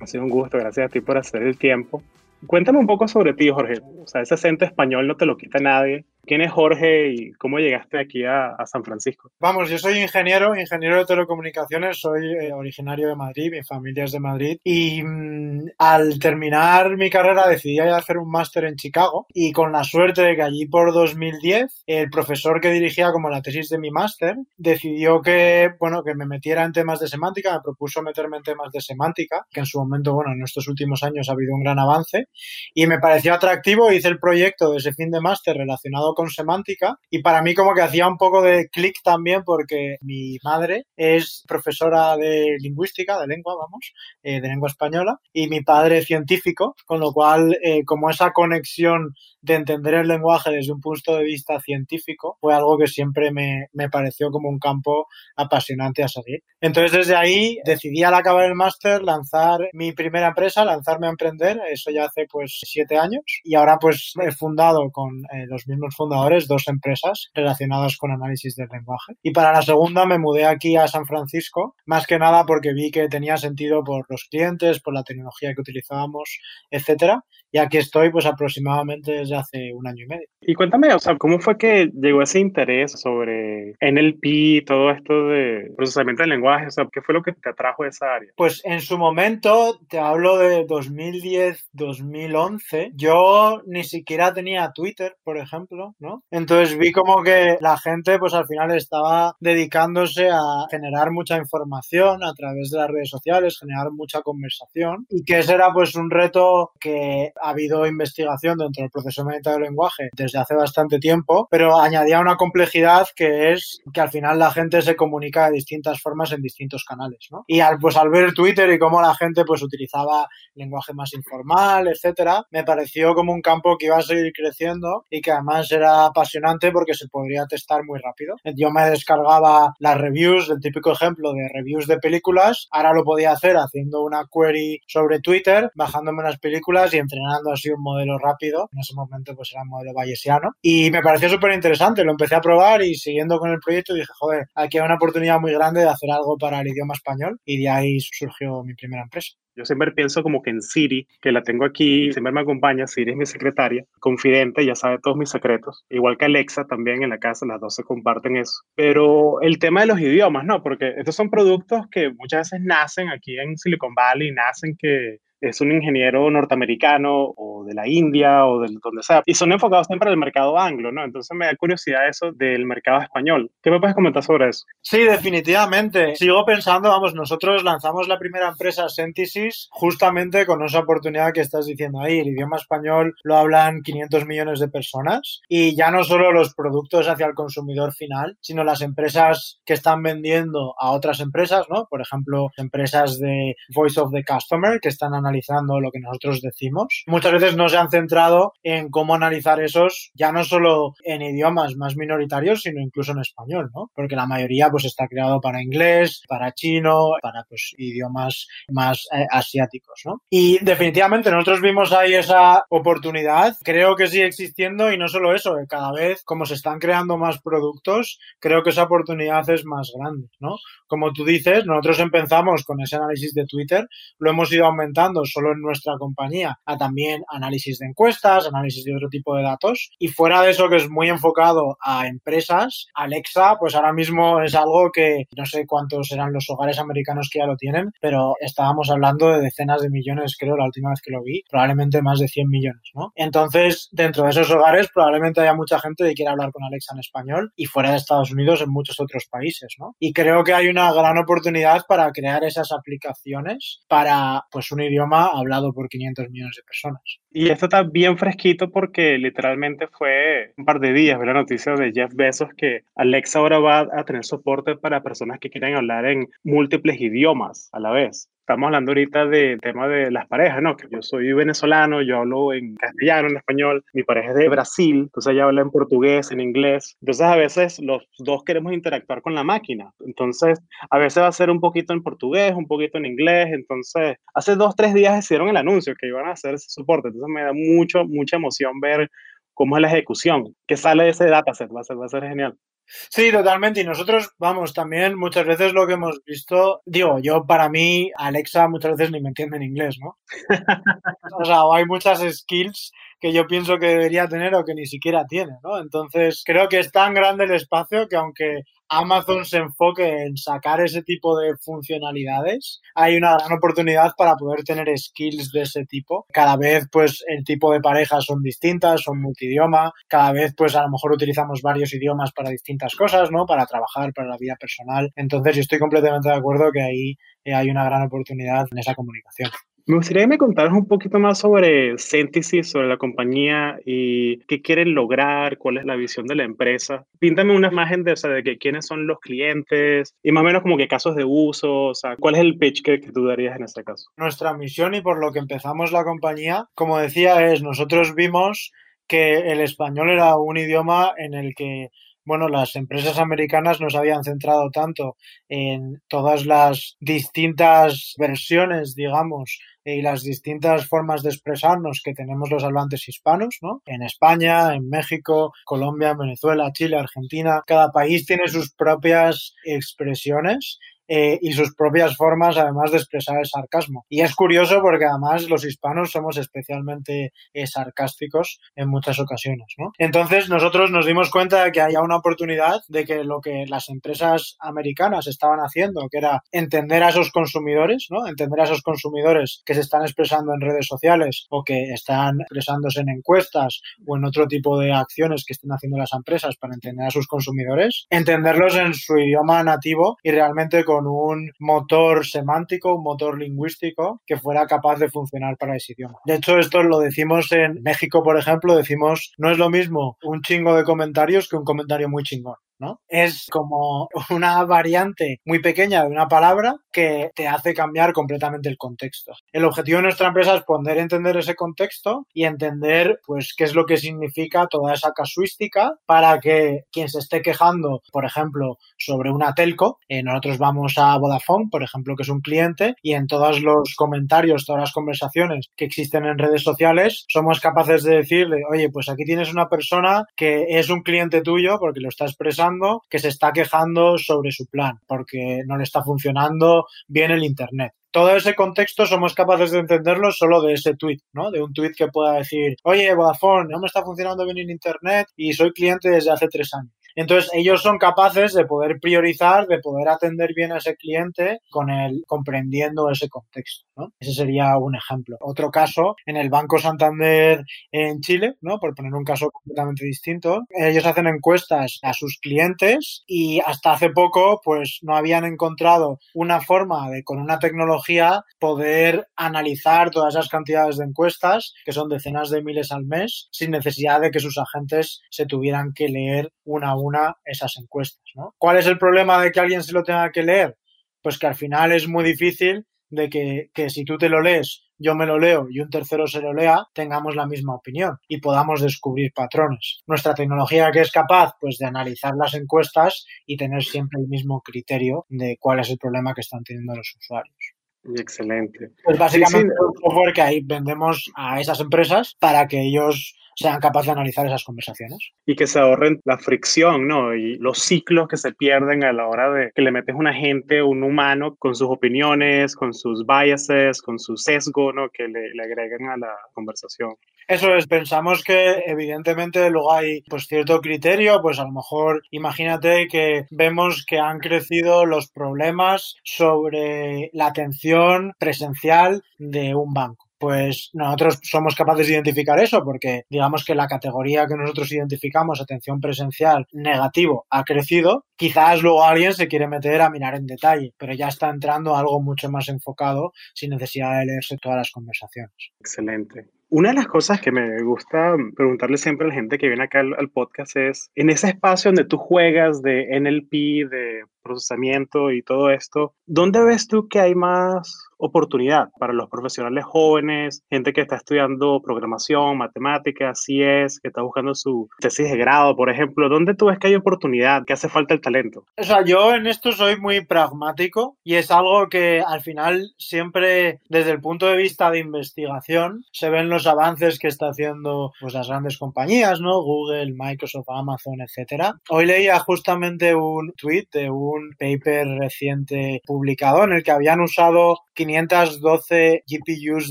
Ha 0.00 0.06
sido 0.06 0.24
un 0.24 0.30
gusto, 0.30 0.56
gracias 0.56 0.86
a 0.86 0.88
ti 0.88 1.00
por 1.00 1.18
hacer 1.18 1.42
el 1.42 1.58
tiempo. 1.58 2.02
Cuéntame 2.46 2.78
un 2.78 2.86
poco 2.86 3.08
sobre 3.08 3.34
ti, 3.34 3.48
Jorge. 3.50 3.80
O 3.80 4.06
sea, 4.06 4.22
ese 4.22 4.34
acento 4.34 4.64
español 4.64 5.06
no 5.06 5.16
te 5.16 5.26
lo 5.26 5.36
quita 5.36 5.58
nadie. 5.58 6.04
¿Quién 6.26 6.40
es 6.40 6.52
Jorge 6.52 7.12
y 7.12 7.32
cómo 7.32 7.58
llegaste 7.58 8.00
aquí 8.00 8.24
a, 8.24 8.56
San 8.66 8.82
Francisco? 8.82 9.30
Vamos, 9.38 9.68
yo 9.68 9.78
soy 9.78 9.98
ingeniero, 9.98 10.58
ingeniero 10.58 10.98
de 10.98 11.04
telecomunicaciones, 11.04 12.00
soy 12.00 12.32
eh, 12.32 12.52
originario 12.52 13.08
de 13.08 13.16
Madrid, 13.16 13.50
mi 13.50 13.62
familia 13.62 14.04
es 14.04 14.12
de 14.12 14.20
Madrid 14.20 14.58
y 14.64 15.02
mm, 15.02 15.66
al 15.78 16.18
terminar 16.18 16.96
mi 16.96 17.10
carrera 17.10 17.46
decidí 17.46 17.78
hacer 17.78 18.16
un 18.16 18.30
máster 18.30 18.64
en 18.64 18.76
Chicago 18.76 19.26
y 19.34 19.52
con 19.52 19.72
la 19.72 19.84
suerte 19.84 20.22
de 20.22 20.36
que 20.36 20.42
allí 20.42 20.66
por 20.66 20.94
2010 20.94 21.84
el 21.86 22.08
profesor 22.08 22.60
que 22.60 22.70
dirigía 22.70 23.12
como 23.12 23.28
la 23.28 23.42
tesis 23.42 23.68
de 23.68 23.78
mi 23.78 23.90
máster 23.90 24.36
decidió 24.56 25.20
que, 25.20 25.70
bueno, 25.78 26.02
que 26.02 26.14
me 26.14 26.26
metiera 26.26 26.64
en 26.64 26.72
temas 26.72 27.00
de 27.00 27.08
semántica, 27.08 27.52
me 27.52 27.60
propuso 27.60 28.02
meterme 28.02 28.38
en 28.38 28.42
temas 28.44 28.72
de 28.72 28.80
semántica, 28.80 29.46
que 29.50 29.60
en 29.60 29.66
su 29.66 29.78
momento, 29.78 30.14
bueno, 30.14 30.32
en 30.32 30.42
estos 30.42 30.68
últimos 30.68 31.02
años 31.02 31.28
ha 31.28 31.32
habido 31.32 31.54
un 31.54 31.62
gran 31.62 31.78
avance 31.78 32.28
y 32.72 32.86
me 32.86 32.98
pareció 32.98 33.34
atractivo, 33.34 33.92
hice 33.92 34.08
el 34.08 34.18
proyecto 34.18 34.70
de 34.72 34.78
ese 34.78 34.92
fin 34.92 35.10
de 35.10 35.20
máster 35.20 35.56
relacionado 35.56 36.13
con 36.14 36.30
semántica 36.30 36.98
y 37.10 37.22
para 37.22 37.42
mí 37.42 37.54
como 37.54 37.74
que 37.74 37.82
hacía 37.82 38.08
un 38.08 38.16
poco 38.16 38.42
de 38.42 38.68
clic 38.68 38.96
también 39.02 39.42
porque 39.44 39.96
mi 40.00 40.38
madre 40.42 40.86
es 40.96 41.44
profesora 41.46 42.16
de 42.16 42.56
lingüística, 42.60 43.20
de 43.20 43.26
lengua, 43.26 43.54
vamos, 43.56 43.92
eh, 44.22 44.40
de 44.40 44.48
lengua 44.48 44.68
española 44.68 45.18
y 45.32 45.48
mi 45.48 45.62
padre 45.62 45.98
es 45.98 46.06
científico, 46.06 46.74
con 46.86 47.00
lo 47.00 47.12
cual 47.12 47.56
eh, 47.62 47.84
como 47.84 48.10
esa 48.10 48.32
conexión 48.32 49.14
de 49.40 49.54
entender 49.54 49.94
el 49.94 50.08
lenguaje 50.08 50.50
desde 50.50 50.72
un 50.72 50.80
punto 50.80 51.16
de 51.16 51.24
vista 51.24 51.60
científico 51.60 52.38
fue 52.40 52.54
algo 52.54 52.78
que 52.78 52.86
siempre 52.86 53.30
me, 53.30 53.66
me 53.72 53.90
pareció 53.90 54.30
como 54.30 54.48
un 54.48 54.58
campo 54.58 55.06
apasionante 55.36 56.02
a 56.02 56.08
seguir. 56.08 56.42
Entonces 56.60 56.92
desde 56.92 57.16
ahí 57.16 57.58
decidí 57.64 58.02
al 58.02 58.14
acabar 58.14 58.46
el 58.46 58.54
máster 58.54 59.02
lanzar 59.02 59.60
mi 59.72 59.92
primera 59.92 60.28
empresa, 60.28 60.64
lanzarme 60.64 61.06
a 61.06 61.10
emprender, 61.10 61.60
eso 61.70 61.90
ya 61.90 62.06
hace 62.06 62.26
pues 62.30 62.58
siete 62.62 62.96
años 62.96 63.22
y 63.42 63.54
ahora 63.54 63.78
pues 63.78 64.12
he 64.20 64.32
fundado 64.32 64.90
con 64.90 65.10
eh, 65.32 65.46
los 65.46 65.66
mismos 65.66 65.94
fundadores 65.94 66.03
dos 66.08 66.68
empresas 66.68 67.30
relacionadas 67.34 67.96
con 67.96 68.10
análisis 68.10 68.56
del 68.56 68.68
lenguaje. 68.72 69.14
Y 69.22 69.32
para 69.32 69.52
la 69.52 69.62
segunda 69.62 70.06
me 70.06 70.18
mudé 70.18 70.44
aquí 70.46 70.76
a 70.76 70.88
San 70.88 71.06
Francisco, 71.06 71.74
más 71.86 72.06
que 72.06 72.18
nada 72.18 72.44
porque 72.46 72.72
vi 72.72 72.90
que 72.90 73.08
tenía 73.08 73.36
sentido 73.36 73.82
por 73.84 74.06
los 74.08 74.24
clientes, 74.30 74.80
por 74.80 74.94
la 74.94 75.02
tecnología 75.02 75.54
que 75.54 75.60
utilizábamos, 75.60 76.38
etcétera. 76.70 77.24
Y 77.50 77.58
aquí 77.58 77.78
estoy 77.78 78.10
pues 78.10 78.26
aproximadamente 78.26 79.12
desde 79.12 79.36
hace 79.36 79.72
un 79.72 79.86
año 79.86 80.04
y 80.04 80.08
medio. 80.08 80.26
Y 80.40 80.54
cuéntame, 80.54 80.92
o 80.92 80.98
sea, 80.98 81.16
¿cómo 81.16 81.38
fue 81.38 81.56
que 81.56 81.88
llegó 81.94 82.20
ese 82.22 82.40
interés 82.40 82.92
sobre 83.00 83.74
NLP, 83.80 84.64
todo 84.66 84.90
esto 84.90 85.28
de 85.28 85.70
procesamiento 85.76 86.24
del 86.24 86.30
lenguaje? 86.30 86.66
O 86.66 86.70
sea, 86.70 86.86
¿qué 86.92 87.00
fue 87.00 87.14
lo 87.14 87.22
que 87.22 87.32
te 87.32 87.50
atrajo 87.50 87.84
a 87.84 87.88
esa 87.88 88.06
área? 88.12 88.30
Pues 88.36 88.60
en 88.64 88.80
su 88.80 88.98
momento, 88.98 89.78
te 89.88 89.98
hablo 89.98 90.36
de 90.38 90.64
2010, 90.64 91.68
2011, 91.72 92.90
yo 92.94 93.62
ni 93.66 93.84
siquiera 93.84 94.34
tenía 94.34 94.72
Twitter, 94.74 95.14
por 95.22 95.38
ejemplo, 95.38 95.93
¿no? 95.98 96.22
Entonces 96.30 96.76
vi 96.78 96.92
como 96.92 97.22
que 97.22 97.56
la 97.60 97.76
gente 97.78 98.18
pues 98.18 98.34
al 98.34 98.46
final 98.46 98.70
estaba 98.72 99.36
dedicándose 99.40 100.28
a 100.30 100.66
generar 100.70 101.10
mucha 101.10 101.36
información 101.36 102.22
a 102.24 102.32
través 102.34 102.70
de 102.70 102.78
las 102.78 102.88
redes 102.88 103.10
sociales, 103.10 103.58
generar 103.58 103.90
mucha 103.92 104.22
conversación 104.22 105.06
y 105.08 105.24
que 105.24 105.38
ese 105.38 105.54
era 105.54 105.72
pues 105.72 105.94
un 105.94 106.10
reto 106.10 106.72
que 106.80 107.32
ha 107.40 107.50
habido 107.50 107.86
investigación 107.86 108.58
dentro 108.58 108.82
del 108.82 108.90
procesamiento 108.90 109.50
del 109.50 109.62
lenguaje 109.62 110.10
desde 110.16 110.38
hace 110.38 110.54
bastante 110.54 110.98
tiempo, 110.98 111.48
pero 111.50 111.78
añadía 111.78 112.20
una 112.20 112.36
complejidad 112.36 113.06
que 113.14 113.52
es 113.52 113.80
que 113.92 114.00
al 114.00 114.10
final 114.10 114.38
la 114.38 114.50
gente 114.50 114.82
se 114.82 114.96
comunica 114.96 115.46
de 115.46 115.54
distintas 115.54 116.00
formas 116.00 116.32
en 116.32 116.42
distintos 116.42 116.84
canales, 116.84 117.28
¿no? 117.30 117.44
Y 117.46 117.60
al, 117.60 117.78
pues 117.78 117.96
al 117.96 118.10
ver 118.10 118.32
Twitter 118.32 118.70
y 118.70 118.78
cómo 118.78 119.00
la 119.00 119.14
gente 119.14 119.44
pues 119.44 119.62
utilizaba 119.62 120.28
lenguaje 120.54 120.92
más 120.94 121.12
informal, 121.14 121.88
etcétera, 121.88 122.44
me 122.50 122.64
pareció 122.64 123.14
como 123.14 123.32
un 123.32 123.42
campo 123.42 123.76
que 123.78 123.86
iba 123.86 123.96
a 123.96 124.02
seguir 124.02 124.32
creciendo 124.32 125.04
y 125.10 125.20
que 125.20 125.32
además 125.32 125.70
era 125.72 125.83
apasionante 125.84 126.70
porque 126.72 126.94
se 126.94 127.08
podría 127.08 127.46
testar 127.46 127.84
muy 127.84 127.98
rápido. 128.00 128.36
Yo 128.56 128.70
me 128.70 128.88
descargaba 128.90 129.72
las 129.78 129.98
reviews, 129.98 130.50
el 130.50 130.60
típico 130.60 130.92
ejemplo 130.92 131.32
de 131.32 131.48
reviews 131.52 131.86
de 131.86 131.98
películas, 131.98 132.68
ahora 132.70 132.92
lo 132.92 133.04
podía 133.04 133.32
hacer 133.32 133.56
haciendo 133.56 134.02
una 134.02 134.24
query 134.32 134.80
sobre 134.86 135.20
Twitter, 135.20 135.70
bajándome 135.74 136.22
las 136.22 136.38
películas 136.38 136.92
y 136.94 136.98
entrenando 136.98 137.52
así 137.52 137.70
un 137.70 137.82
modelo 137.82 138.18
rápido. 138.18 138.68
En 138.72 138.80
ese 138.80 138.94
momento 138.94 139.34
pues 139.34 139.50
era 139.52 139.62
un 139.62 139.68
modelo 139.68 139.92
bayesiano. 139.94 140.50
Y 140.62 140.90
me 140.90 141.02
pareció 141.02 141.28
súper 141.28 141.52
interesante, 141.52 142.04
lo 142.04 142.12
empecé 142.12 142.34
a 142.34 142.40
probar 142.40 142.82
y 142.82 142.94
siguiendo 142.94 143.38
con 143.38 143.50
el 143.50 143.58
proyecto 143.58 143.94
dije, 143.94 144.12
joder, 144.18 144.48
aquí 144.54 144.78
hay 144.78 144.84
una 144.84 144.96
oportunidad 144.96 145.40
muy 145.40 145.52
grande 145.52 145.80
de 145.80 145.88
hacer 145.88 146.10
algo 146.10 146.36
para 146.38 146.60
el 146.60 146.68
idioma 146.68 146.94
español 146.94 147.38
y 147.44 147.62
de 147.62 147.68
ahí 147.68 147.98
surgió 148.00 148.62
mi 148.64 148.74
primera 148.74 149.02
empresa. 149.02 149.34
Yo 149.56 149.64
siempre 149.64 149.92
pienso 149.92 150.22
como 150.22 150.42
que 150.42 150.50
en 150.50 150.62
Siri, 150.62 151.06
que 151.20 151.32
la 151.32 151.42
tengo 151.42 151.64
aquí, 151.64 152.12
siempre 152.12 152.32
me 152.32 152.40
acompaña, 152.40 152.86
Siri 152.86 153.12
es 153.12 153.16
mi 153.16 153.26
secretaria, 153.26 153.84
confidente, 154.00 154.64
ya 154.64 154.74
sabe 154.74 154.98
todos 155.02 155.16
mis 155.16 155.30
secretos. 155.30 155.84
Igual 155.90 156.18
que 156.18 156.24
Alexa 156.24 156.64
también 156.64 157.02
en 157.02 157.10
la 157.10 157.18
casa, 157.18 157.46
las 157.46 157.60
dos 157.60 157.74
se 157.74 157.84
comparten 157.84 158.36
eso. 158.36 158.62
Pero 158.74 159.40
el 159.42 159.58
tema 159.58 159.82
de 159.82 159.86
los 159.86 160.00
idiomas, 160.00 160.44
¿no? 160.44 160.62
Porque 160.62 160.94
estos 160.96 161.14
son 161.14 161.30
productos 161.30 161.86
que 161.90 162.12
muchas 162.12 162.50
veces 162.50 162.64
nacen 162.64 163.08
aquí 163.10 163.38
en 163.38 163.56
Silicon 163.56 163.94
Valley, 163.94 164.32
nacen 164.32 164.76
que 164.78 165.18
es 165.40 165.60
un 165.60 165.72
ingeniero 165.72 166.30
norteamericano 166.30 167.32
o 167.36 167.53
de 167.64 167.74
la 167.74 167.88
India 167.88 168.46
o 168.46 168.60
de 168.60 168.68
donde 168.82 169.02
sea, 169.02 169.22
y 169.26 169.34
son 169.34 169.52
enfocados 169.52 169.86
siempre 169.86 170.10
el 170.10 170.16
mercado 170.16 170.58
anglo, 170.58 170.92
¿no? 170.92 171.04
Entonces 171.04 171.36
me 171.36 171.46
da 171.46 171.56
curiosidad 171.56 172.08
eso 172.08 172.32
del 172.32 172.66
mercado 172.66 173.02
español. 173.02 173.50
¿Qué 173.62 173.70
me 173.70 173.80
puedes 173.80 173.94
comentar 173.94 174.22
sobre 174.22 174.48
eso? 174.48 174.64
Sí, 174.80 174.98
definitivamente. 174.98 176.16
Sigo 176.16 176.44
pensando, 176.44 176.88
vamos, 176.88 177.14
nosotros 177.14 177.62
lanzamos 177.64 178.08
la 178.08 178.18
primera 178.18 178.48
empresa 178.48 178.88
Synthesis 178.88 179.68
justamente 179.70 180.46
con 180.46 180.62
esa 180.62 180.80
oportunidad 180.80 181.32
que 181.32 181.40
estás 181.40 181.66
diciendo 181.66 182.00
ahí. 182.00 182.18
El 182.18 182.28
idioma 182.28 182.56
español 182.56 183.14
lo 183.22 183.36
hablan 183.36 183.82
500 183.82 184.26
millones 184.26 184.60
de 184.60 184.68
personas 184.68 185.40
y 185.48 185.76
ya 185.76 185.90
no 185.90 186.04
solo 186.04 186.32
los 186.32 186.54
productos 186.54 187.08
hacia 187.08 187.26
el 187.26 187.34
consumidor 187.34 187.92
final, 187.92 188.36
sino 188.40 188.64
las 188.64 188.82
empresas 188.82 189.60
que 189.64 189.74
están 189.74 190.02
vendiendo 190.02 190.74
a 190.78 190.90
otras 190.90 191.20
empresas, 191.20 191.66
¿no? 191.68 191.86
Por 191.88 192.00
ejemplo, 192.00 192.50
empresas 192.56 193.18
de 193.18 193.54
Voice 193.74 194.00
of 194.00 194.12
the 194.12 194.24
Customer 194.24 194.80
que 194.80 194.88
están 194.88 195.14
analizando 195.14 195.80
lo 195.80 195.90
que 195.90 196.00
nosotros 196.00 196.40
decimos. 196.40 197.04
Muchas 197.06 197.32
veces 197.32 197.53
no 197.56 197.68
se 197.68 197.76
han 197.76 197.90
centrado 197.90 198.52
en 198.62 198.90
cómo 198.90 199.14
analizar 199.14 199.60
esos, 199.60 200.10
ya 200.14 200.32
no 200.32 200.44
solo 200.44 200.94
en 201.04 201.22
idiomas 201.22 201.76
más 201.76 201.96
minoritarios, 201.96 202.62
sino 202.62 202.80
incluso 202.80 203.12
en 203.12 203.20
español, 203.20 203.70
¿no? 203.74 203.90
Porque 203.94 204.16
la 204.16 204.26
mayoría 204.26 204.70
pues 204.70 204.84
está 204.84 205.06
creado 205.08 205.40
para 205.40 205.62
inglés, 205.62 206.22
para 206.28 206.52
chino, 206.52 207.10
para 207.22 207.44
pues 207.48 207.72
idiomas 207.78 208.46
más 208.68 209.06
eh, 209.12 209.26
asiáticos, 209.30 210.02
¿no? 210.04 210.22
Y 210.30 210.58
definitivamente 210.64 211.30
nosotros 211.30 211.60
vimos 211.60 211.92
ahí 211.92 212.14
esa 212.14 212.64
oportunidad, 212.68 213.56
creo 213.62 213.96
que 213.96 214.06
sigue 214.06 214.26
existiendo 214.26 214.92
y 214.92 214.98
no 214.98 215.08
solo 215.08 215.34
eso, 215.34 215.56
que 215.56 215.66
cada 215.66 215.92
vez 215.92 216.22
como 216.24 216.46
se 216.46 216.54
están 216.54 216.78
creando 216.78 217.16
más 217.18 217.40
productos, 217.40 218.18
creo 218.38 218.62
que 218.62 218.70
esa 218.70 218.84
oportunidad 218.84 219.48
es 219.50 219.64
más 219.64 219.92
grande, 219.96 220.28
¿no? 220.40 220.56
Como 220.86 221.12
tú 221.12 221.24
dices, 221.24 221.66
nosotros 221.66 221.98
empezamos 222.00 222.64
con 222.64 222.80
ese 222.80 222.96
análisis 222.96 223.34
de 223.34 223.46
Twitter, 223.46 223.86
lo 224.18 224.30
hemos 224.30 224.52
ido 224.52 224.66
aumentando 224.66 225.24
solo 225.24 225.52
en 225.52 225.60
nuestra 225.60 225.94
compañía 225.98 226.58
a 226.64 226.76
también 226.76 227.22
análisis 227.44 227.78
de 227.78 227.86
encuestas, 227.86 228.46
análisis 228.46 228.84
de 228.84 228.94
otro 228.94 229.08
tipo 229.08 229.36
de 229.36 229.42
datos. 229.42 229.90
Y 229.98 230.08
fuera 230.08 230.42
de 230.42 230.50
eso 230.50 230.68
que 230.68 230.76
es 230.76 230.88
muy 230.88 231.08
enfocado 231.08 231.76
a 231.84 232.06
empresas, 232.06 232.86
Alexa, 232.94 233.56
pues 233.58 233.74
ahora 233.74 233.92
mismo 233.92 234.40
es 234.40 234.54
algo 234.54 234.90
que 234.92 235.24
no 235.36 235.44
sé 235.44 235.66
cuántos 235.66 236.08
serán 236.08 236.32
los 236.32 236.48
hogares 236.48 236.78
americanos 236.78 237.28
que 237.30 237.40
ya 237.40 237.46
lo 237.46 237.56
tienen, 237.56 237.90
pero 238.00 238.34
estábamos 238.40 238.90
hablando 238.90 239.28
de 239.28 239.40
decenas 239.40 239.82
de 239.82 239.90
millones, 239.90 240.36
creo, 240.38 240.56
la 240.56 240.64
última 240.64 240.90
vez 240.90 241.00
que 241.02 241.10
lo 241.10 241.22
vi, 241.22 241.42
probablemente 241.50 242.02
más 242.02 242.18
de 242.18 242.28
100 242.28 242.48
millones, 242.48 242.90
¿no? 242.94 243.12
Entonces, 243.14 243.88
dentro 243.92 244.24
de 244.24 244.30
esos 244.30 244.50
hogares 244.50 244.88
probablemente 244.92 245.40
haya 245.40 245.54
mucha 245.54 245.78
gente 245.78 246.04
que 246.04 246.14
quiera 246.14 246.32
hablar 246.32 246.50
con 246.52 246.64
Alexa 246.64 246.94
en 246.94 247.00
español 247.00 247.52
y 247.56 247.66
fuera 247.66 247.90
de 247.90 247.96
Estados 247.96 248.32
Unidos 248.32 248.62
en 248.62 248.70
muchos 248.70 248.98
otros 249.00 249.26
países, 249.30 249.74
¿no? 249.78 249.96
Y 249.98 250.12
creo 250.12 250.44
que 250.44 250.54
hay 250.54 250.68
una 250.68 250.92
gran 250.92 251.18
oportunidad 251.18 251.82
para 251.86 252.10
crear 252.12 252.44
esas 252.44 252.72
aplicaciones 252.72 253.82
para, 253.88 254.44
pues, 254.50 254.70
un 254.72 254.80
idioma 254.80 255.26
hablado 255.26 255.72
por 255.72 255.88
500 255.88 256.30
millones 256.30 256.56
de 256.56 256.62
personas. 256.62 257.02
Y 257.36 257.50
esto 257.50 257.66
está 257.66 257.82
bien 257.82 258.16
fresquito 258.16 258.70
porque 258.70 259.18
literalmente 259.18 259.88
fue 259.88 260.54
un 260.56 260.64
par 260.64 260.78
de 260.78 260.92
días, 260.92 261.18
la 261.18 261.32
noticia 261.32 261.74
de 261.74 261.90
Jeff 261.92 262.14
Bezos 262.14 262.54
que 262.56 262.84
Alexa 262.94 263.40
ahora 263.40 263.58
va 263.58 263.80
a 263.80 264.04
tener 264.04 264.24
soporte 264.24 264.76
para 264.76 265.02
personas 265.02 265.40
que 265.40 265.50
quieren 265.50 265.74
hablar 265.74 266.06
en 266.06 266.28
múltiples 266.44 267.00
idiomas 267.00 267.70
a 267.72 267.80
la 267.80 267.90
vez 267.90 268.28
estamos 268.44 268.66
hablando 268.66 268.90
ahorita 268.90 269.24
del 269.24 269.58
tema 269.62 269.88
de 269.88 270.10
las 270.10 270.26
parejas, 270.28 270.60
¿no? 270.60 270.76
Que 270.76 270.86
yo 270.90 271.00
soy 271.00 271.32
venezolano, 271.32 272.02
yo 272.02 272.18
hablo 272.18 272.52
en 272.52 272.74
castellano, 272.74 273.28
en 273.28 273.38
español, 273.38 273.82
mi 273.94 274.02
pareja 274.02 274.30
es 274.30 274.34
de 274.34 274.50
Brasil, 274.50 274.96
entonces 275.04 275.32
ella 275.32 275.44
habla 275.44 275.62
en 275.62 275.70
portugués, 275.70 276.30
en 276.30 276.40
inglés. 276.40 276.98
Entonces 277.00 277.24
a 277.24 277.36
veces 277.36 277.78
los 277.78 278.06
dos 278.18 278.44
queremos 278.44 278.74
interactuar 278.74 279.22
con 279.22 279.34
la 279.34 279.44
máquina. 279.44 279.92
Entonces 280.04 280.60
a 280.90 280.98
veces 280.98 281.22
va 281.22 281.28
a 281.28 281.32
ser 281.32 281.48
un 281.48 281.58
poquito 281.58 281.94
en 281.94 282.02
portugués, 282.02 282.52
un 282.54 282.66
poquito 282.66 282.98
en 282.98 283.06
inglés. 283.06 283.48
Entonces 283.50 284.18
hace 284.34 284.56
dos, 284.56 284.76
tres 284.76 284.92
días 284.92 285.18
hicieron 285.18 285.48
el 285.48 285.56
anuncio 285.56 285.94
que 285.98 286.08
iban 286.08 286.26
a 286.26 286.32
hacer 286.32 286.52
ese 286.52 286.68
soporte. 286.68 287.08
Entonces 287.08 287.32
me 287.34 287.44
da 287.44 287.52
mucho, 287.54 288.04
mucha 288.04 288.36
emoción 288.36 288.78
ver 288.78 289.10
cómo 289.54 289.76
es 289.76 289.82
la 289.82 289.88
ejecución, 289.88 290.54
qué 290.66 290.76
sale 290.76 291.04
de 291.04 291.10
ese 291.10 291.26
dataset, 291.26 291.70
va 291.74 291.80
a 291.80 291.84
ser, 291.84 292.00
va 292.00 292.06
a 292.06 292.08
ser 292.08 292.24
genial. 292.24 292.58
Sí, 292.86 293.32
totalmente. 293.32 293.80
Y 293.80 293.84
nosotros, 293.84 294.32
vamos, 294.38 294.74
también 294.74 295.18
muchas 295.18 295.46
veces 295.46 295.72
lo 295.72 295.86
que 295.86 295.94
hemos 295.94 296.22
visto, 296.24 296.82
digo, 296.84 297.18
yo 297.18 297.46
para 297.46 297.68
mí, 297.68 298.10
Alexa 298.16 298.68
muchas 298.68 298.96
veces 298.96 299.10
ni 299.10 299.20
me 299.20 299.28
entiende 299.28 299.56
en 299.56 299.62
inglés, 299.62 299.96
¿no? 300.00 300.18
o 301.40 301.44
sea, 301.44 301.62
hay 301.72 301.86
muchas 301.86 302.20
skills 302.20 302.92
que 303.24 303.32
yo 303.32 303.46
pienso 303.46 303.78
que 303.78 303.86
debería 303.86 304.28
tener 304.28 304.54
o 304.54 304.66
que 304.66 304.74
ni 304.74 304.84
siquiera 304.84 305.24
tiene, 305.26 305.54
¿no? 305.62 305.80
Entonces, 305.80 306.42
creo 306.44 306.68
que 306.68 306.78
es 306.78 306.92
tan 306.92 307.14
grande 307.14 307.44
el 307.44 307.54
espacio 307.54 308.06
que 308.06 308.16
aunque 308.16 308.64
Amazon 308.90 309.46
se 309.46 309.56
enfoque 309.56 310.24
en 310.24 310.36
sacar 310.36 310.82
ese 310.82 311.02
tipo 311.02 311.34
de 311.38 311.56
funcionalidades, 311.56 312.82
hay 312.94 313.16
una 313.16 313.38
gran 313.38 313.54
oportunidad 313.54 314.12
para 314.18 314.34
poder 314.34 314.62
tener 314.62 314.86
skills 314.98 315.52
de 315.52 315.62
ese 315.62 315.86
tipo. 315.86 316.26
Cada 316.34 316.58
vez, 316.58 316.86
pues, 316.92 317.24
el 317.26 317.44
tipo 317.44 317.72
de 317.72 317.80
parejas 317.80 318.26
son 318.26 318.42
distintas, 318.42 319.00
son 319.00 319.22
multidioma. 319.22 319.90
Cada 320.06 320.30
vez, 320.32 320.52
pues, 320.54 320.76
a 320.76 320.82
lo 320.82 320.90
mejor 320.90 321.12
utilizamos 321.12 321.62
varios 321.62 321.94
idiomas 321.94 322.30
para 322.30 322.50
distintas 322.50 322.94
cosas, 322.94 323.30
¿no? 323.30 323.46
Para 323.46 323.64
trabajar, 323.64 324.12
para 324.12 324.28
la 324.28 324.36
vida 324.36 324.56
personal. 324.60 325.10
Entonces, 325.16 325.56
yo 325.56 325.62
estoy 325.62 325.78
completamente 325.78 326.28
de 326.28 326.34
acuerdo 326.34 326.70
que 326.70 326.82
ahí 326.82 327.14
eh, 327.42 327.54
hay 327.54 327.70
una 327.70 327.86
gran 327.86 328.02
oportunidad 328.02 328.66
en 328.70 328.78
esa 328.80 328.94
comunicación. 328.94 329.48
Me 329.86 329.96
gustaría 329.96 330.22
que 330.22 330.28
me 330.28 330.38
contaras 330.38 330.72
un 330.72 330.88
poquito 330.88 331.18
más 331.18 331.40
sobre 331.40 331.98
Centisys, 331.98 332.70
sobre 332.70 332.88
la 332.88 332.96
compañía 332.96 333.78
y 333.84 334.38
qué 334.46 334.62
quieren 334.62 334.94
lograr, 334.94 335.58
cuál 335.58 335.76
es 335.76 335.84
la 335.84 335.94
visión 335.94 336.26
de 336.26 336.34
la 336.34 336.44
empresa. 336.44 337.04
Píntame 337.18 337.54
una 337.54 337.68
imagen 337.68 338.02
de, 338.02 338.12
o 338.12 338.16
sea, 338.16 338.30
de 338.30 338.42
que, 338.42 338.56
quiénes 338.56 338.86
son 338.86 339.06
los 339.06 339.20
clientes 339.20 340.14
y 340.22 340.32
más 340.32 340.40
o 340.40 340.46
menos 340.46 340.62
como 340.62 340.78
que 340.78 340.88
casos 340.88 341.14
de 341.16 341.24
uso, 341.24 341.88
o 341.88 341.94
sea, 341.94 342.16
cuál 342.16 342.36
es 342.36 342.40
el 342.40 342.56
pitch 342.56 342.82
que, 342.82 342.98
que 342.98 343.12
tú 343.12 343.26
darías 343.26 343.56
en 343.56 343.64
este 343.64 343.84
caso. 343.84 344.06
Nuestra 344.16 344.54
misión 344.54 344.94
y 344.94 345.02
por 345.02 345.20
lo 345.20 345.32
que 345.32 345.40
empezamos 345.40 345.92
la 345.92 346.02
compañía, 346.02 346.64
como 346.74 346.98
decía, 346.98 347.52
es 347.52 347.62
nosotros 347.62 348.14
vimos 348.14 348.72
que 349.06 349.52
el 349.52 349.60
español 349.60 350.08
era 350.08 350.34
un 350.36 350.56
idioma 350.56 351.12
en 351.18 351.34
el 351.34 351.54
que 351.54 351.90
bueno, 352.26 352.48
las 352.48 352.74
empresas 352.74 353.18
americanas 353.18 353.80
nos 353.80 353.94
habían 353.94 354.24
centrado 354.24 354.70
tanto 354.70 355.16
en 355.48 356.02
todas 356.08 356.46
las 356.46 356.96
distintas 357.00 358.14
versiones, 358.18 358.94
digamos, 358.94 359.58
y 359.84 360.02
las 360.02 360.22
distintas 360.22 360.86
formas 360.86 361.22
de 361.22 361.30
expresarnos 361.30 362.00
que 362.02 362.14
tenemos 362.14 362.50
los 362.50 362.64
hablantes 362.64 363.08
hispanos, 363.08 363.58
¿no? 363.60 363.82
En 363.86 364.02
España, 364.02 364.74
en 364.74 364.88
México, 364.88 365.52
Colombia, 365.64 366.14
Venezuela, 366.14 366.72
Chile, 366.72 366.96
Argentina, 366.96 367.62
cada 367.66 367.92
país 367.92 368.24
tiene 368.26 368.48
sus 368.48 368.72
propias 368.72 369.54
expresiones 369.64 370.78
eh, 371.08 371.38
y 371.40 371.52
sus 371.52 371.74
propias 371.74 372.16
formas, 372.16 372.56
además 372.56 372.90
de 372.90 372.98
expresar 372.98 373.38
el 373.38 373.46
sarcasmo. 373.46 374.04
Y 374.08 374.20
es 374.20 374.34
curioso 374.34 374.80
porque 374.80 375.04
además 375.04 375.48
los 375.48 375.64
hispanos 375.64 376.10
somos 376.10 376.36
especialmente 376.36 377.32
eh, 377.52 377.66
sarcásticos 377.66 378.60
en 378.76 378.88
muchas 378.88 379.18
ocasiones, 379.18 379.66
¿no? 379.78 379.92
Entonces 379.98 380.48
nosotros 380.48 380.90
nos 380.90 381.06
dimos 381.06 381.30
cuenta 381.30 381.64
de 381.64 381.72
que 381.72 381.80
había 381.80 382.00
una 382.00 382.16
oportunidad 382.16 382.80
de 382.88 383.04
que 383.04 383.24
lo 383.24 383.40
que 383.40 383.64
las 383.66 383.88
empresas 383.88 384.56
americanas 384.60 385.26
estaban 385.26 385.60
haciendo, 385.60 386.08
que 386.10 386.18
era 386.18 386.42
entender 386.52 387.02
a 387.02 387.10
esos 387.10 387.30
consumidores, 387.30 388.06
¿no? 388.10 388.26
Entender 388.26 388.60
a 388.60 388.64
esos 388.64 388.82
consumidores 388.82 389.62
que 389.64 389.74
se 389.74 389.80
están 389.80 390.02
expresando 390.02 390.54
en 390.54 390.60
redes 390.60 390.86
sociales 390.86 391.46
o 391.50 391.62
que 391.62 391.92
están 391.92 392.40
expresándose 392.40 393.00
en 393.00 393.10
encuestas 393.10 393.80
o 394.06 394.16
en 394.16 394.24
otro 394.24 394.46
tipo 394.46 394.78
de 394.78 394.92
acciones 394.92 395.44
que 395.46 395.52
estén 395.52 395.72
haciendo 395.72 395.98
las 395.98 396.12
empresas 396.12 396.56
para 396.56 396.74
entender 396.74 397.06
a 397.06 397.10
sus 397.10 397.26
consumidores, 397.26 398.06
entenderlos 398.10 398.76
en 398.76 398.94
su 398.94 399.16
idioma 399.18 399.62
nativo 399.62 400.16
y 400.22 400.30
realmente 400.30 400.84
con 400.94 401.08
un 401.08 401.50
motor 401.58 402.24
semántico, 402.24 402.94
un 402.94 403.02
motor 403.02 403.36
lingüístico 403.36 404.22
que 404.24 404.36
fuera 404.36 404.64
capaz 404.66 405.00
de 405.00 405.10
funcionar 405.10 405.56
para 405.56 405.74
ese 405.74 405.92
idioma. 405.94 406.18
De 406.24 406.36
hecho, 406.36 406.56
esto 406.56 406.84
lo 406.84 407.00
decimos 407.00 407.50
en 407.50 407.82
México, 407.82 408.22
por 408.22 408.38
ejemplo, 408.38 408.76
decimos, 408.76 409.32
no 409.36 409.50
es 409.50 409.58
lo 409.58 409.70
mismo 409.70 410.16
un 410.22 410.40
chingo 410.42 410.76
de 410.76 410.84
comentarios 410.84 411.48
que 411.48 411.56
un 411.56 411.64
comentario 411.64 412.08
muy 412.08 412.22
chingón. 412.22 412.54
¿No? 412.78 413.00
Es 413.08 413.46
como 413.50 414.08
una 414.30 414.64
variante 414.64 415.40
muy 415.44 415.60
pequeña 415.60 416.02
de 416.02 416.08
una 416.08 416.28
palabra 416.28 416.76
que 416.92 417.30
te 417.34 417.46
hace 417.48 417.74
cambiar 417.74 418.12
completamente 418.12 418.68
el 418.68 418.76
contexto. 418.76 419.32
El 419.52 419.64
objetivo 419.64 419.98
de 419.98 420.04
nuestra 420.04 420.28
empresa 420.28 420.54
es 420.54 420.62
poder 420.62 420.98
entender 420.98 421.36
ese 421.36 421.54
contexto 421.54 422.26
y 422.32 422.44
entender, 422.44 423.20
pues, 423.26 423.54
qué 423.56 423.64
es 423.64 423.74
lo 423.74 423.86
que 423.86 423.96
significa 423.96 424.66
toda 424.66 424.94
esa 424.94 425.12
casuística 425.12 425.94
para 426.06 426.38
que 426.40 426.84
quien 426.90 427.08
se 427.08 427.18
esté 427.18 427.42
quejando, 427.42 428.02
por 428.12 428.24
ejemplo, 428.24 428.78
sobre 428.96 429.30
una 429.30 429.54
telco, 429.54 429.98
eh, 430.08 430.22
nosotros 430.22 430.58
vamos 430.58 430.94
a 430.98 431.16
Vodafone, 431.18 431.68
por 431.70 431.82
ejemplo, 431.82 432.16
que 432.16 432.22
es 432.22 432.28
un 432.28 432.40
cliente, 432.40 432.94
y 433.02 433.14
en 433.14 433.26
todos 433.26 433.60
los 433.60 433.94
comentarios, 433.96 434.64
todas 434.64 434.80
las 434.80 434.92
conversaciones 434.92 435.70
que 435.76 435.84
existen 435.84 436.24
en 436.24 436.38
redes 436.38 436.62
sociales, 436.62 437.24
somos 437.28 437.60
capaces 437.60 438.02
de 438.02 438.16
decirle, 438.16 438.62
oye, 438.70 438.90
pues 438.90 439.08
aquí 439.08 439.24
tienes 439.24 439.52
una 439.52 439.68
persona 439.68 440.24
que 440.36 440.66
es 440.68 440.90
un 440.90 441.02
cliente 441.02 441.42
tuyo 441.42 441.78
porque 441.78 442.00
lo 442.00 442.08
está 442.08 442.24
expresando 442.24 442.63
que 443.08 443.18
se 443.18 443.28
está 443.28 443.52
quejando 443.52 444.18
sobre 444.18 444.52
su 444.52 444.66
plan 444.66 444.98
porque 445.06 445.62
no 445.66 445.76
le 445.76 445.84
está 445.84 446.02
funcionando 446.02 446.86
bien 447.08 447.30
el 447.30 447.44
Internet 447.44 447.92
todo 448.14 448.36
ese 448.36 448.54
contexto 448.54 449.06
somos 449.06 449.34
capaces 449.34 449.72
de 449.72 449.80
entenderlo 449.80 450.30
solo 450.30 450.62
de 450.62 450.74
ese 450.74 450.94
tweet, 450.94 451.18
¿no? 451.32 451.50
De 451.50 451.60
un 451.60 451.72
tweet 451.72 451.94
que 451.96 452.06
pueda 452.06 452.34
decir, 452.34 452.76
oye, 452.84 453.12
Vodafone, 453.12 453.66
no 453.68 453.80
me 453.80 453.88
está 453.88 454.04
funcionando 454.04 454.44
bien 454.44 454.58
en 454.58 454.70
Internet 454.70 455.26
y 455.36 455.52
soy 455.52 455.72
cliente 455.72 456.10
desde 456.10 456.30
hace 456.30 456.46
tres 456.46 456.72
años. 456.74 456.92
Entonces, 457.14 457.50
ellos 457.54 457.82
son 457.82 457.98
capaces 457.98 458.52
de 458.54 458.66
poder 458.66 458.98
priorizar, 459.00 459.66
de 459.66 459.78
poder 459.78 460.08
atender 460.08 460.52
bien 460.54 460.72
a 460.72 460.78
ese 460.78 460.96
cliente 460.96 461.60
con 461.70 461.90
el 461.90 462.22
comprendiendo 462.26 463.10
ese 463.10 463.28
contexto, 463.28 463.86
¿no? 463.96 464.12
Ese 464.18 464.32
sería 464.32 464.76
un 464.78 464.96
ejemplo. 464.96 465.36
Otro 465.40 465.70
caso, 465.70 466.16
en 466.26 466.36
el 466.36 466.50
Banco 466.50 466.78
Santander 466.78 467.64
en 467.92 468.20
Chile, 468.20 468.54
¿no? 468.60 468.78
Por 468.78 468.94
poner 468.94 469.14
un 469.14 469.24
caso 469.24 469.50
completamente 469.50 470.04
distinto, 470.04 470.62
ellos 470.70 471.06
hacen 471.06 471.26
encuestas 471.26 471.98
a 472.02 472.12
sus 472.12 472.38
clientes 472.40 473.22
y 473.26 473.60
hasta 473.64 473.92
hace 473.92 474.10
poco, 474.10 474.60
pues, 474.64 474.98
no 475.02 475.16
habían 475.16 475.44
encontrado 475.44 476.18
una 476.34 476.60
forma 476.60 477.10
de, 477.10 477.22
con 477.22 477.38
una 477.38 477.58
tecnología, 477.58 478.42
poder 478.58 479.28
analizar 479.36 480.10
todas 480.10 480.34
esas 480.34 480.48
cantidades 480.48 480.96
de 480.98 481.04
encuestas, 481.04 481.74
que 481.84 481.92
son 481.92 482.08
decenas 482.08 482.50
de 482.50 482.62
miles 482.62 482.92
al 482.92 483.04
mes, 483.04 483.48
sin 483.50 483.70
necesidad 483.70 484.20
de 484.20 484.30
que 484.30 484.40
sus 484.40 484.58
agentes 484.58 485.20
se 485.30 485.46
tuvieran 485.46 485.92
que 485.94 486.08
leer 486.08 486.52
una 486.64 486.90
a 486.90 486.96
una 486.96 487.03
esas 487.44 487.76
encuestas. 487.76 488.24
¿no? 488.34 488.54
¿Cuál 488.58 488.78
es 488.78 488.86
el 488.86 488.98
problema 488.98 489.40
de 489.40 489.52
que 489.52 489.60
alguien 489.60 489.82
se 489.82 489.92
lo 489.92 490.02
tenga 490.02 490.30
que 490.32 490.42
leer? 490.42 490.76
Pues 491.22 491.38
que 491.38 491.46
al 491.46 491.54
final 491.54 491.92
es 491.92 492.08
muy 492.08 492.24
difícil 492.24 492.86
de 493.10 493.28
que, 493.28 493.70
que 493.72 493.90
si 493.90 494.04
tú 494.04 494.18
te 494.18 494.28
lo 494.28 494.40
lees, 494.40 494.84
yo 494.98 495.14
me 495.14 495.26
lo 495.26 495.38
leo 495.38 495.66
y 495.70 495.80
un 495.80 495.90
tercero 495.90 496.26
se 496.26 496.40
lo 496.40 496.52
lea, 496.52 496.86
tengamos 496.94 497.34
la 497.34 497.46
misma 497.46 497.74
opinión 497.74 498.18
y 498.28 498.40
podamos 498.40 498.80
descubrir 498.80 499.32
patrones. 499.34 500.02
Nuestra 500.06 500.34
tecnología 500.34 500.90
que 500.92 501.00
es 501.00 501.10
capaz 501.10 501.52
pues 501.60 501.78
de 501.78 501.86
analizar 501.86 502.34
las 502.36 502.54
encuestas 502.54 503.26
y 503.46 503.56
tener 503.56 503.82
siempre 503.82 504.20
el 504.20 504.28
mismo 504.28 504.60
criterio 504.62 505.26
de 505.28 505.56
cuál 505.58 505.80
es 505.80 505.90
el 505.90 505.98
problema 505.98 506.34
que 506.34 506.42
están 506.42 506.62
teniendo 506.64 506.94
los 506.94 507.14
usuarios. 507.18 507.73
Excelente. 508.16 508.90
Pues 509.02 509.18
básicamente 509.18 509.72
es 509.72 509.80
un 509.80 509.94
software 510.00 510.32
que 510.34 510.42
ahí 510.42 510.60
vendemos 510.62 511.30
a 511.34 511.60
esas 511.60 511.80
empresas 511.80 512.36
para 512.38 512.66
que 512.68 512.80
ellos 512.80 513.34
sean 513.56 513.80
capaces 513.80 514.06
de 514.06 514.12
analizar 514.12 514.46
esas 514.46 514.64
conversaciones. 514.64 515.18
Y 515.46 515.54
que 515.54 515.66
se 515.66 515.78
ahorren 515.78 516.20
la 516.24 516.38
fricción, 516.38 517.06
¿no? 517.06 517.34
Y 517.34 517.56
los 517.58 517.78
ciclos 517.78 518.28
que 518.28 518.36
se 518.36 518.52
pierden 518.52 519.04
a 519.04 519.12
la 519.12 519.28
hora 519.28 519.50
de 519.52 519.70
que 519.74 519.82
le 519.82 519.92
metes 519.92 520.14
un 520.14 520.26
agente, 520.26 520.82
un 520.82 521.02
humano, 521.02 521.54
con 521.56 521.74
sus 521.74 521.88
opiniones, 521.88 522.74
con 522.74 522.92
sus 522.92 523.24
biases, 523.26 524.02
con 524.02 524.18
su 524.18 524.36
sesgo, 524.36 524.92
¿no? 524.92 525.08
Que 525.10 525.28
le, 525.28 525.54
le 525.54 525.62
agreguen 525.62 526.08
a 526.08 526.16
la 526.16 526.34
conversación. 526.52 527.14
Eso 527.48 527.74
es, 527.74 527.86
pensamos 527.86 528.42
que 528.42 528.82
evidentemente 528.86 529.68
luego 529.70 529.92
hay 529.92 530.22
pues 530.22 530.46
cierto 530.46 530.80
criterio, 530.80 531.40
pues 531.42 531.58
a 531.58 531.64
lo 531.64 531.72
mejor 531.72 532.22
imagínate 532.30 533.06
que 533.08 533.46
vemos 533.50 534.04
que 534.06 534.18
han 534.18 534.38
crecido 534.38 535.04
los 535.04 535.30
problemas 535.30 536.16
sobre 536.22 537.30
la 537.32 537.46
atención 537.46 538.32
presencial 538.38 539.22
de 539.38 539.74
un 539.74 539.92
banco 539.92 540.24
pues 540.44 540.90
nosotros 540.92 541.38
somos 541.42 541.74
capaces 541.74 542.06
de 542.06 542.12
identificar 542.14 542.58
eso 542.58 542.84
porque 542.84 543.22
digamos 543.30 543.64
que 543.64 543.74
la 543.74 543.86
categoría 543.86 544.46
que 544.46 544.56
nosotros 544.56 544.92
identificamos, 544.92 545.60
atención 545.60 546.00
presencial 546.00 546.66
negativo, 546.72 547.46
ha 547.48 547.64
crecido. 547.64 548.26
Quizás 548.36 548.82
luego 548.82 549.04
alguien 549.04 549.32
se 549.32 549.48
quiere 549.48 549.68
meter 549.68 550.02
a 550.02 550.10
mirar 550.10 550.34
en 550.34 550.46
detalle, 550.46 550.92
pero 550.98 551.14
ya 551.14 551.28
está 551.28 551.48
entrando 551.48 551.96
algo 551.96 552.20
mucho 552.20 552.50
más 552.50 552.68
enfocado 552.68 553.32
sin 553.54 553.70
necesidad 553.70 554.18
de 554.18 554.26
leerse 554.26 554.58
todas 554.58 554.76
las 554.76 554.90
conversaciones. 554.90 555.54
Excelente. 555.80 556.50
Una 556.68 556.90
de 556.90 556.96
las 556.96 557.06
cosas 557.06 557.40
que 557.40 557.52
me 557.52 557.82
gusta 557.82 558.34
preguntarle 558.56 558.96
siempre 558.96 559.26
a 559.26 559.28
la 559.28 559.34
gente 559.34 559.58
que 559.58 559.68
viene 559.68 559.84
acá 559.84 560.00
al, 560.00 560.30
podcast 560.30 560.76
es, 560.76 561.10
en 561.14 561.30
ese 561.30 561.48
espacio 561.48 561.90
donde 561.90 562.04
tú 562.04 562.16
juegas 562.16 562.82
de 562.82 563.06
NLP, 563.20 563.88
de 563.88 564.24
procesamiento 564.44 565.32
y 565.32 565.42
todo 565.42 565.70
esto, 565.70 566.14
¿dónde 566.26 566.62
ves 566.62 566.86
tú 566.86 567.08
que 567.08 567.18
hay 567.18 567.34
más 567.34 568.08
oportunidad 568.18 568.88
para 568.98 569.12
los 569.12 569.28
profesionales 569.28 569.84
jóvenes, 569.84 570.62
gente 570.70 570.92
que 570.92 571.02
está 571.02 571.16
estudiando 571.16 571.80
programación, 571.82 572.56
matemáticas, 572.56 573.44
es, 573.48 574.00
que 574.00 574.08
está 574.08 574.22
buscando 574.22 574.54
su 574.54 574.88
tesis 574.98 575.30
de 575.30 575.36
grado, 575.36 575.76
por 575.76 575.90
ejemplo? 575.90 576.28
¿Dónde 576.28 576.54
tú 576.54 576.66
ves 576.66 576.78
que 576.78 576.88
hay 576.88 576.94
oportunidad, 576.94 577.64
que 577.64 577.72
hace 577.72 577.88
falta 577.88 578.14
el 578.14 578.20
talento? 578.20 578.64
O 578.76 578.82
sea, 578.82 579.04
yo 579.04 579.34
en 579.34 579.46
esto 579.46 579.72
soy 579.72 579.98
muy 579.98 580.24
pragmático 580.24 581.16
y 581.22 581.34
es 581.34 581.50
algo 581.50 581.88
que 581.88 582.22
al 582.26 582.40
final 582.40 582.92
siempre 582.98 583.80
desde 583.88 584.12
el 584.12 584.20
punto 584.20 584.46
de 584.46 584.56
vista 584.56 584.90
de 584.90 585.00
investigación 585.00 586.04
se 586.12 586.30
ven 586.30 586.48
los 586.48 586.66
avances 586.66 587.18
que 587.18 587.28
está 587.28 587.48
haciendo 587.48 588.12
pues 588.20 588.34
las 588.34 588.48
grandes 588.48 588.78
compañías, 588.78 589.40
¿no? 589.40 589.62
Google, 589.62 590.12
Microsoft, 590.16 590.68
Amazon, 590.68 591.20
etcétera. 591.20 591.74
Hoy 591.90 592.06
leía 592.06 592.38
justamente 592.38 593.14
un 593.14 593.52
tweet 593.56 593.86
de 593.92 594.10
un 594.10 594.33
paper 594.58 595.06
reciente 595.18 596.00
publicado 596.06 596.64
en 596.64 596.72
el 596.72 596.82
que 596.82 596.90
habían 596.90 597.20
usado 597.20 597.78
512 597.94 599.24
GPUs 599.26 599.90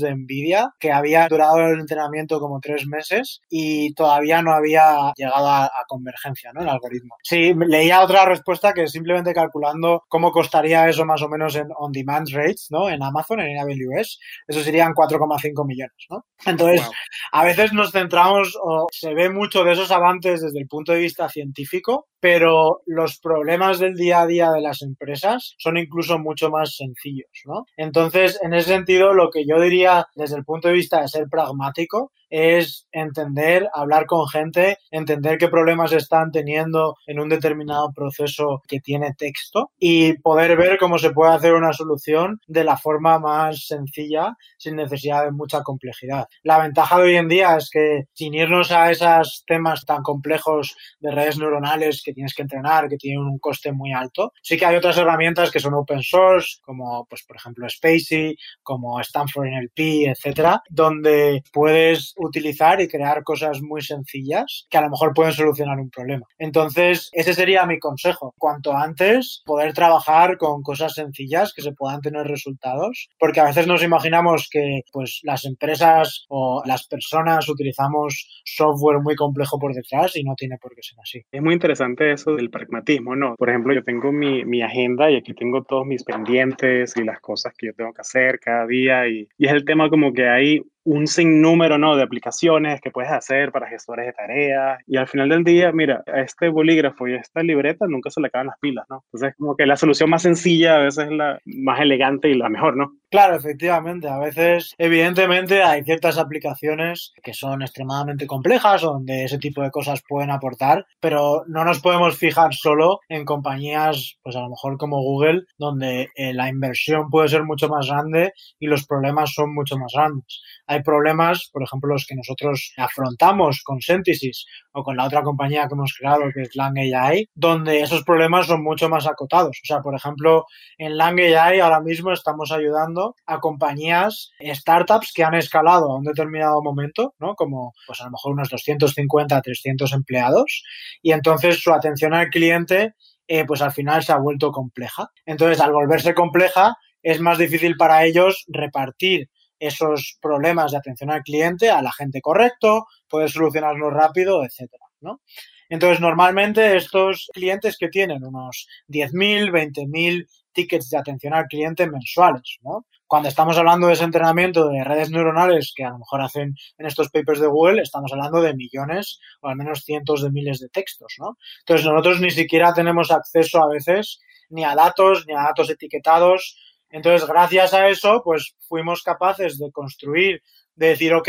de 0.00 0.14
Nvidia 0.14 0.70
que 0.78 0.92
había 0.92 1.26
durado 1.28 1.60
el 1.60 1.80
entrenamiento 1.80 2.40
como 2.40 2.60
tres 2.60 2.86
meses 2.86 3.40
y 3.48 3.92
todavía 3.94 4.42
no 4.42 4.52
había 4.52 5.12
llegado 5.16 5.48
a, 5.48 5.70
convergencia, 5.88 6.50
¿no? 6.52 6.62
El 6.62 6.68
algoritmo. 6.68 7.16
Sí, 7.22 7.54
leía 7.54 8.02
otra 8.02 8.24
respuesta 8.24 8.72
que 8.72 8.88
simplemente 8.88 9.34
calculando 9.34 10.02
cómo 10.08 10.32
costaría 10.32 10.88
eso 10.88 11.04
más 11.04 11.22
o 11.22 11.28
menos 11.28 11.54
en 11.56 11.68
on-demand 11.76 12.28
rates, 12.32 12.68
¿no? 12.70 12.88
En 12.88 13.02
Amazon, 13.02 13.40
en 13.40 13.58
AWS, 13.58 14.18
eso 14.48 14.62
serían 14.62 14.92
4,5 14.92 15.66
millones, 15.66 16.06
¿no? 16.10 16.24
Entonces, 16.46 16.88
a 17.32 17.44
veces 17.44 17.72
nos 17.72 17.92
centramos 17.92 18.58
o 18.62 18.86
se 18.90 19.14
ve 19.14 19.30
mucho 19.30 19.64
de 19.64 19.72
esos 19.72 19.90
avances 19.90 20.42
desde 20.42 20.58
el 20.58 20.66
punto 20.66 20.92
de 20.92 21.00
vista 21.00 21.28
científico, 21.28 22.08
pero 22.20 22.80
los 22.86 23.18
problemas 23.18 23.78
del 23.78 23.94
día 23.94 24.22
a 24.22 24.26
día 24.26 24.33
de 24.34 24.60
las 24.60 24.82
empresas 24.82 25.54
son 25.58 25.76
incluso 25.78 26.18
mucho 26.18 26.50
más 26.50 26.76
sencillos, 26.76 27.30
¿no? 27.44 27.64
Entonces, 27.76 28.38
en 28.42 28.54
ese 28.54 28.70
sentido, 28.70 29.14
lo 29.14 29.30
que 29.30 29.44
yo 29.46 29.60
diría 29.60 30.06
desde 30.14 30.36
el 30.36 30.44
punto 30.44 30.68
de 30.68 30.74
vista 30.74 31.00
de 31.00 31.08
ser 31.08 31.28
pragmático 31.28 32.12
es 32.36 32.88
entender, 32.90 33.68
hablar 33.72 34.06
con 34.06 34.26
gente, 34.26 34.78
entender 34.90 35.38
qué 35.38 35.46
problemas 35.46 35.92
están 35.92 36.32
teniendo 36.32 36.96
en 37.06 37.20
un 37.20 37.28
determinado 37.28 37.92
proceso 37.94 38.60
que 38.66 38.80
tiene 38.80 39.14
texto 39.16 39.70
y 39.78 40.14
poder 40.14 40.56
ver 40.56 40.76
cómo 40.78 40.98
se 40.98 41.10
puede 41.10 41.32
hacer 41.32 41.54
una 41.54 41.72
solución 41.72 42.40
de 42.48 42.64
la 42.64 42.76
forma 42.76 43.20
más 43.20 43.66
sencilla 43.68 44.34
sin 44.58 44.74
necesidad 44.74 45.24
de 45.24 45.30
mucha 45.30 45.62
complejidad. 45.62 46.26
La 46.42 46.58
ventaja 46.58 46.98
de 46.98 47.04
hoy 47.04 47.16
en 47.16 47.28
día 47.28 47.56
es 47.56 47.70
que 47.70 48.06
sin 48.14 48.34
irnos 48.34 48.72
a 48.72 48.90
esos 48.90 49.44
temas 49.46 49.84
tan 49.84 50.02
complejos 50.02 50.76
de 50.98 51.12
redes 51.12 51.38
neuronales 51.38 52.02
que 52.04 52.14
tienes 52.14 52.34
que 52.34 52.42
entrenar, 52.42 52.88
que 52.88 52.96
tienen 52.96 53.24
un 53.24 53.38
coste 53.38 53.70
muy 53.70 53.92
alto, 53.92 54.32
sí 54.42 54.56
que 54.56 54.66
hay 54.66 54.74
otras 54.74 54.98
herramientas 54.98 55.52
que 55.52 55.60
son 55.60 55.74
open 55.74 56.02
source, 56.02 56.56
como 56.62 57.06
pues 57.08 57.22
por 57.22 57.36
ejemplo 57.36 57.68
Spacey, 57.68 58.36
como 58.64 58.98
Stanford 58.98 59.46
NLP, 59.46 60.08
etcétera, 60.08 60.60
donde 60.68 61.44
puedes 61.52 62.12
utilizar 62.24 62.80
y 62.80 62.88
crear 62.88 63.22
cosas 63.22 63.60
muy 63.62 63.82
sencillas 63.82 64.66
que 64.70 64.78
a 64.78 64.82
lo 64.82 64.90
mejor 64.90 65.12
pueden 65.14 65.32
solucionar 65.32 65.78
un 65.78 65.90
problema. 65.90 66.26
Entonces, 66.38 67.10
ese 67.12 67.34
sería 67.34 67.66
mi 67.66 67.78
consejo. 67.78 68.34
Cuanto 68.38 68.76
antes 68.76 69.42
poder 69.44 69.72
trabajar 69.72 70.36
con 70.38 70.62
cosas 70.62 70.94
sencillas 70.94 71.52
que 71.54 71.62
se 71.62 71.72
puedan 71.72 72.00
tener 72.00 72.26
resultados, 72.26 73.08
porque 73.18 73.40
a 73.40 73.44
veces 73.44 73.66
nos 73.66 73.82
imaginamos 73.82 74.48
que 74.50 74.80
pues 74.92 75.20
las 75.22 75.44
empresas 75.44 76.24
o 76.28 76.62
las 76.66 76.86
personas 76.86 77.48
utilizamos 77.48 78.42
software 78.44 79.00
muy 79.02 79.14
complejo 79.14 79.58
por 79.58 79.74
detrás 79.74 80.16
y 80.16 80.24
no 80.24 80.34
tiene 80.34 80.56
por 80.60 80.74
qué 80.74 80.82
ser 80.82 80.98
así. 81.02 81.22
Es 81.30 81.42
muy 81.42 81.54
interesante 81.54 82.12
eso 82.12 82.34
del 82.34 82.50
pragmatismo, 82.50 83.16
¿no? 83.16 83.34
Por 83.36 83.50
ejemplo, 83.50 83.74
yo 83.74 83.82
tengo 83.84 84.12
mi, 84.12 84.44
mi 84.44 84.62
agenda 84.62 85.10
y 85.10 85.16
aquí 85.16 85.34
tengo 85.34 85.62
todos 85.62 85.86
mis 85.86 86.04
pendientes 86.04 86.96
y 86.96 87.04
las 87.04 87.20
cosas 87.20 87.52
que 87.56 87.66
yo 87.68 87.72
tengo 87.74 87.92
que 87.92 88.00
hacer 88.00 88.38
cada 88.40 88.66
día 88.66 89.08
y, 89.08 89.28
y 89.38 89.46
es 89.46 89.52
el 89.52 89.64
tema 89.64 89.88
como 89.88 90.12
que 90.12 90.28
hay 90.28 90.60
un 90.84 91.06
sinnúmero 91.06 91.78
¿no? 91.78 91.96
de 91.96 92.02
aplicaciones 92.02 92.80
que 92.80 92.90
puedes 92.90 93.10
hacer 93.10 93.50
para 93.52 93.68
gestores 93.68 94.06
de 94.06 94.12
tareas. 94.12 94.80
Y 94.86 94.96
al 94.96 95.08
final 95.08 95.28
del 95.28 95.44
día, 95.44 95.72
mira, 95.72 96.02
a 96.06 96.20
este 96.20 96.48
bolígrafo 96.48 97.08
y 97.08 97.14
a 97.14 97.20
esta 97.20 97.42
libreta 97.42 97.86
nunca 97.88 98.10
se 98.10 98.20
le 98.20 98.28
acaban 98.28 98.48
las 98.48 98.58
pilas, 98.58 98.86
¿no? 98.88 99.04
Entonces, 99.06 99.34
como 99.38 99.56
que 99.56 99.66
la 99.66 99.76
solución 99.76 100.10
más 100.10 100.22
sencilla 100.22 100.76
a 100.76 100.78
veces 100.78 101.06
es 101.06 101.12
la 101.12 101.38
más 101.44 101.80
elegante 101.80 102.28
y 102.28 102.34
la 102.34 102.48
mejor, 102.48 102.76
¿no? 102.76 102.92
Claro, 103.10 103.36
efectivamente. 103.36 104.08
A 104.08 104.18
veces, 104.18 104.74
evidentemente, 104.78 105.62
hay 105.62 105.82
ciertas 105.84 106.18
aplicaciones 106.18 107.12
que 107.22 107.32
son 107.32 107.62
extremadamente 107.62 108.26
complejas, 108.26 108.82
donde 108.82 109.24
ese 109.24 109.38
tipo 109.38 109.62
de 109.62 109.70
cosas 109.70 110.02
pueden 110.06 110.30
aportar, 110.30 110.84
pero 111.00 111.44
no 111.46 111.64
nos 111.64 111.80
podemos 111.80 112.18
fijar 112.18 112.54
solo 112.54 113.00
en 113.08 113.24
compañías, 113.24 114.18
pues 114.22 114.36
a 114.36 114.40
lo 114.40 114.50
mejor 114.50 114.76
como 114.78 115.00
Google, 115.00 115.42
donde 115.58 116.08
eh, 116.16 116.34
la 116.34 116.48
inversión 116.48 117.08
puede 117.08 117.28
ser 117.28 117.44
mucho 117.44 117.68
más 117.68 117.88
grande 117.88 118.32
y 118.58 118.66
los 118.66 118.86
problemas 118.86 119.32
son 119.32 119.54
mucho 119.54 119.76
más 119.78 119.92
grandes 119.94 120.42
problemas, 120.82 121.48
por 121.52 121.62
ejemplo, 121.62 121.92
los 121.92 122.06
que 122.06 122.14
nosotros 122.14 122.72
afrontamos 122.76 123.62
con 123.62 123.80
Synthesis 123.80 124.46
o 124.72 124.82
con 124.82 124.96
la 124.96 125.04
otra 125.04 125.22
compañía 125.22 125.66
que 125.66 125.74
hemos 125.74 125.94
creado, 125.98 126.22
que 126.34 126.42
es 126.42 126.56
Lang 126.56 126.76
AI, 126.78 127.28
donde 127.34 127.80
esos 127.80 128.02
problemas 128.04 128.46
son 128.46 128.62
mucho 128.62 128.88
más 128.88 129.06
acotados. 129.06 129.58
O 129.62 129.66
sea, 129.66 129.80
por 129.80 129.94
ejemplo, 129.94 130.46
en 130.78 130.96
Lang 130.96 131.18
AI 131.18 131.60
ahora 131.60 131.80
mismo 131.80 132.12
estamos 132.12 132.52
ayudando 132.52 133.14
a 133.26 133.40
compañías, 133.40 134.30
startups 134.40 135.12
que 135.14 135.24
han 135.24 135.34
escalado 135.34 135.92
a 135.92 135.98
un 135.98 136.04
determinado 136.04 136.62
momento, 136.62 137.14
¿no? 137.18 137.34
Como, 137.34 137.72
pues 137.86 138.00
a 138.00 138.04
lo 138.04 138.12
mejor 138.12 138.32
unos 138.32 138.48
250, 138.48 139.40
300 139.40 139.92
empleados, 139.92 140.62
y 141.02 141.12
entonces 141.12 141.60
su 141.62 141.72
atención 141.72 142.14
al 142.14 142.28
cliente 142.28 142.94
eh, 143.26 143.44
pues 143.46 143.62
al 143.62 143.72
final 143.72 144.02
se 144.02 144.12
ha 144.12 144.18
vuelto 144.18 144.52
compleja. 144.52 145.08
Entonces, 145.24 145.60
al 145.60 145.72
volverse 145.72 146.14
compleja, 146.14 146.76
es 147.02 147.20
más 147.20 147.38
difícil 147.38 147.76
para 147.76 148.04
ellos 148.04 148.44
repartir 148.48 149.28
esos 149.58 150.18
problemas 150.20 150.72
de 150.72 150.78
atención 150.78 151.10
al 151.10 151.22
cliente 151.22 151.70
a 151.70 151.82
la 151.82 151.92
gente 151.92 152.20
correcto, 152.20 152.86
poder 153.08 153.30
solucionarlo 153.30 153.90
rápido, 153.90 154.44
etcétera, 154.44 154.84
¿no? 155.00 155.20
Entonces, 155.68 156.00
normalmente 156.00 156.76
estos 156.76 157.28
clientes 157.32 157.76
que 157.78 157.88
tienen 157.88 158.24
unos 158.24 158.68
10.000, 158.88 159.50
20.000 159.50 160.26
tickets 160.52 160.90
de 160.90 160.98
atención 160.98 161.34
al 161.34 161.46
cliente 161.46 161.90
mensuales, 161.90 162.58
¿no? 162.62 162.86
Cuando 163.06 163.28
estamos 163.28 163.56
hablando 163.58 163.86
de 163.86 163.94
ese 163.94 164.04
entrenamiento 164.04 164.68
de 164.68 164.82
redes 164.82 165.10
neuronales 165.10 165.72
que 165.74 165.84
a 165.84 165.90
lo 165.90 165.98
mejor 165.98 166.22
hacen 166.22 166.54
en 166.78 166.86
estos 166.86 167.10
papers 167.10 167.40
de 167.40 167.46
Google, 167.46 167.82
estamos 167.82 168.12
hablando 168.12 168.40
de 168.40 168.54
millones 168.54 169.20
o 169.40 169.48
al 169.48 169.56
menos 169.56 169.84
cientos 169.84 170.22
de 170.22 170.30
miles 170.30 170.60
de 170.60 170.68
textos, 170.68 171.14
¿no? 171.18 171.36
Entonces, 171.60 171.86
nosotros 171.86 172.20
ni 172.20 172.30
siquiera 172.30 172.72
tenemos 172.72 173.10
acceso 173.10 173.62
a 173.62 173.68
veces 173.68 174.20
ni 174.50 174.64
a 174.64 174.74
datos, 174.74 175.24
ni 175.26 175.34
a 175.34 175.42
datos 175.42 175.70
etiquetados, 175.70 176.56
entonces, 176.94 177.26
gracias 177.26 177.74
a 177.74 177.88
eso, 177.88 178.22
pues 178.22 178.54
fuimos 178.68 179.02
capaces 179.02 179.58
de 179.58 179.72
construir, 179.72 180.40
de 180.76 180.90
decir, 180.90 181.12
ok, 181.12 181.28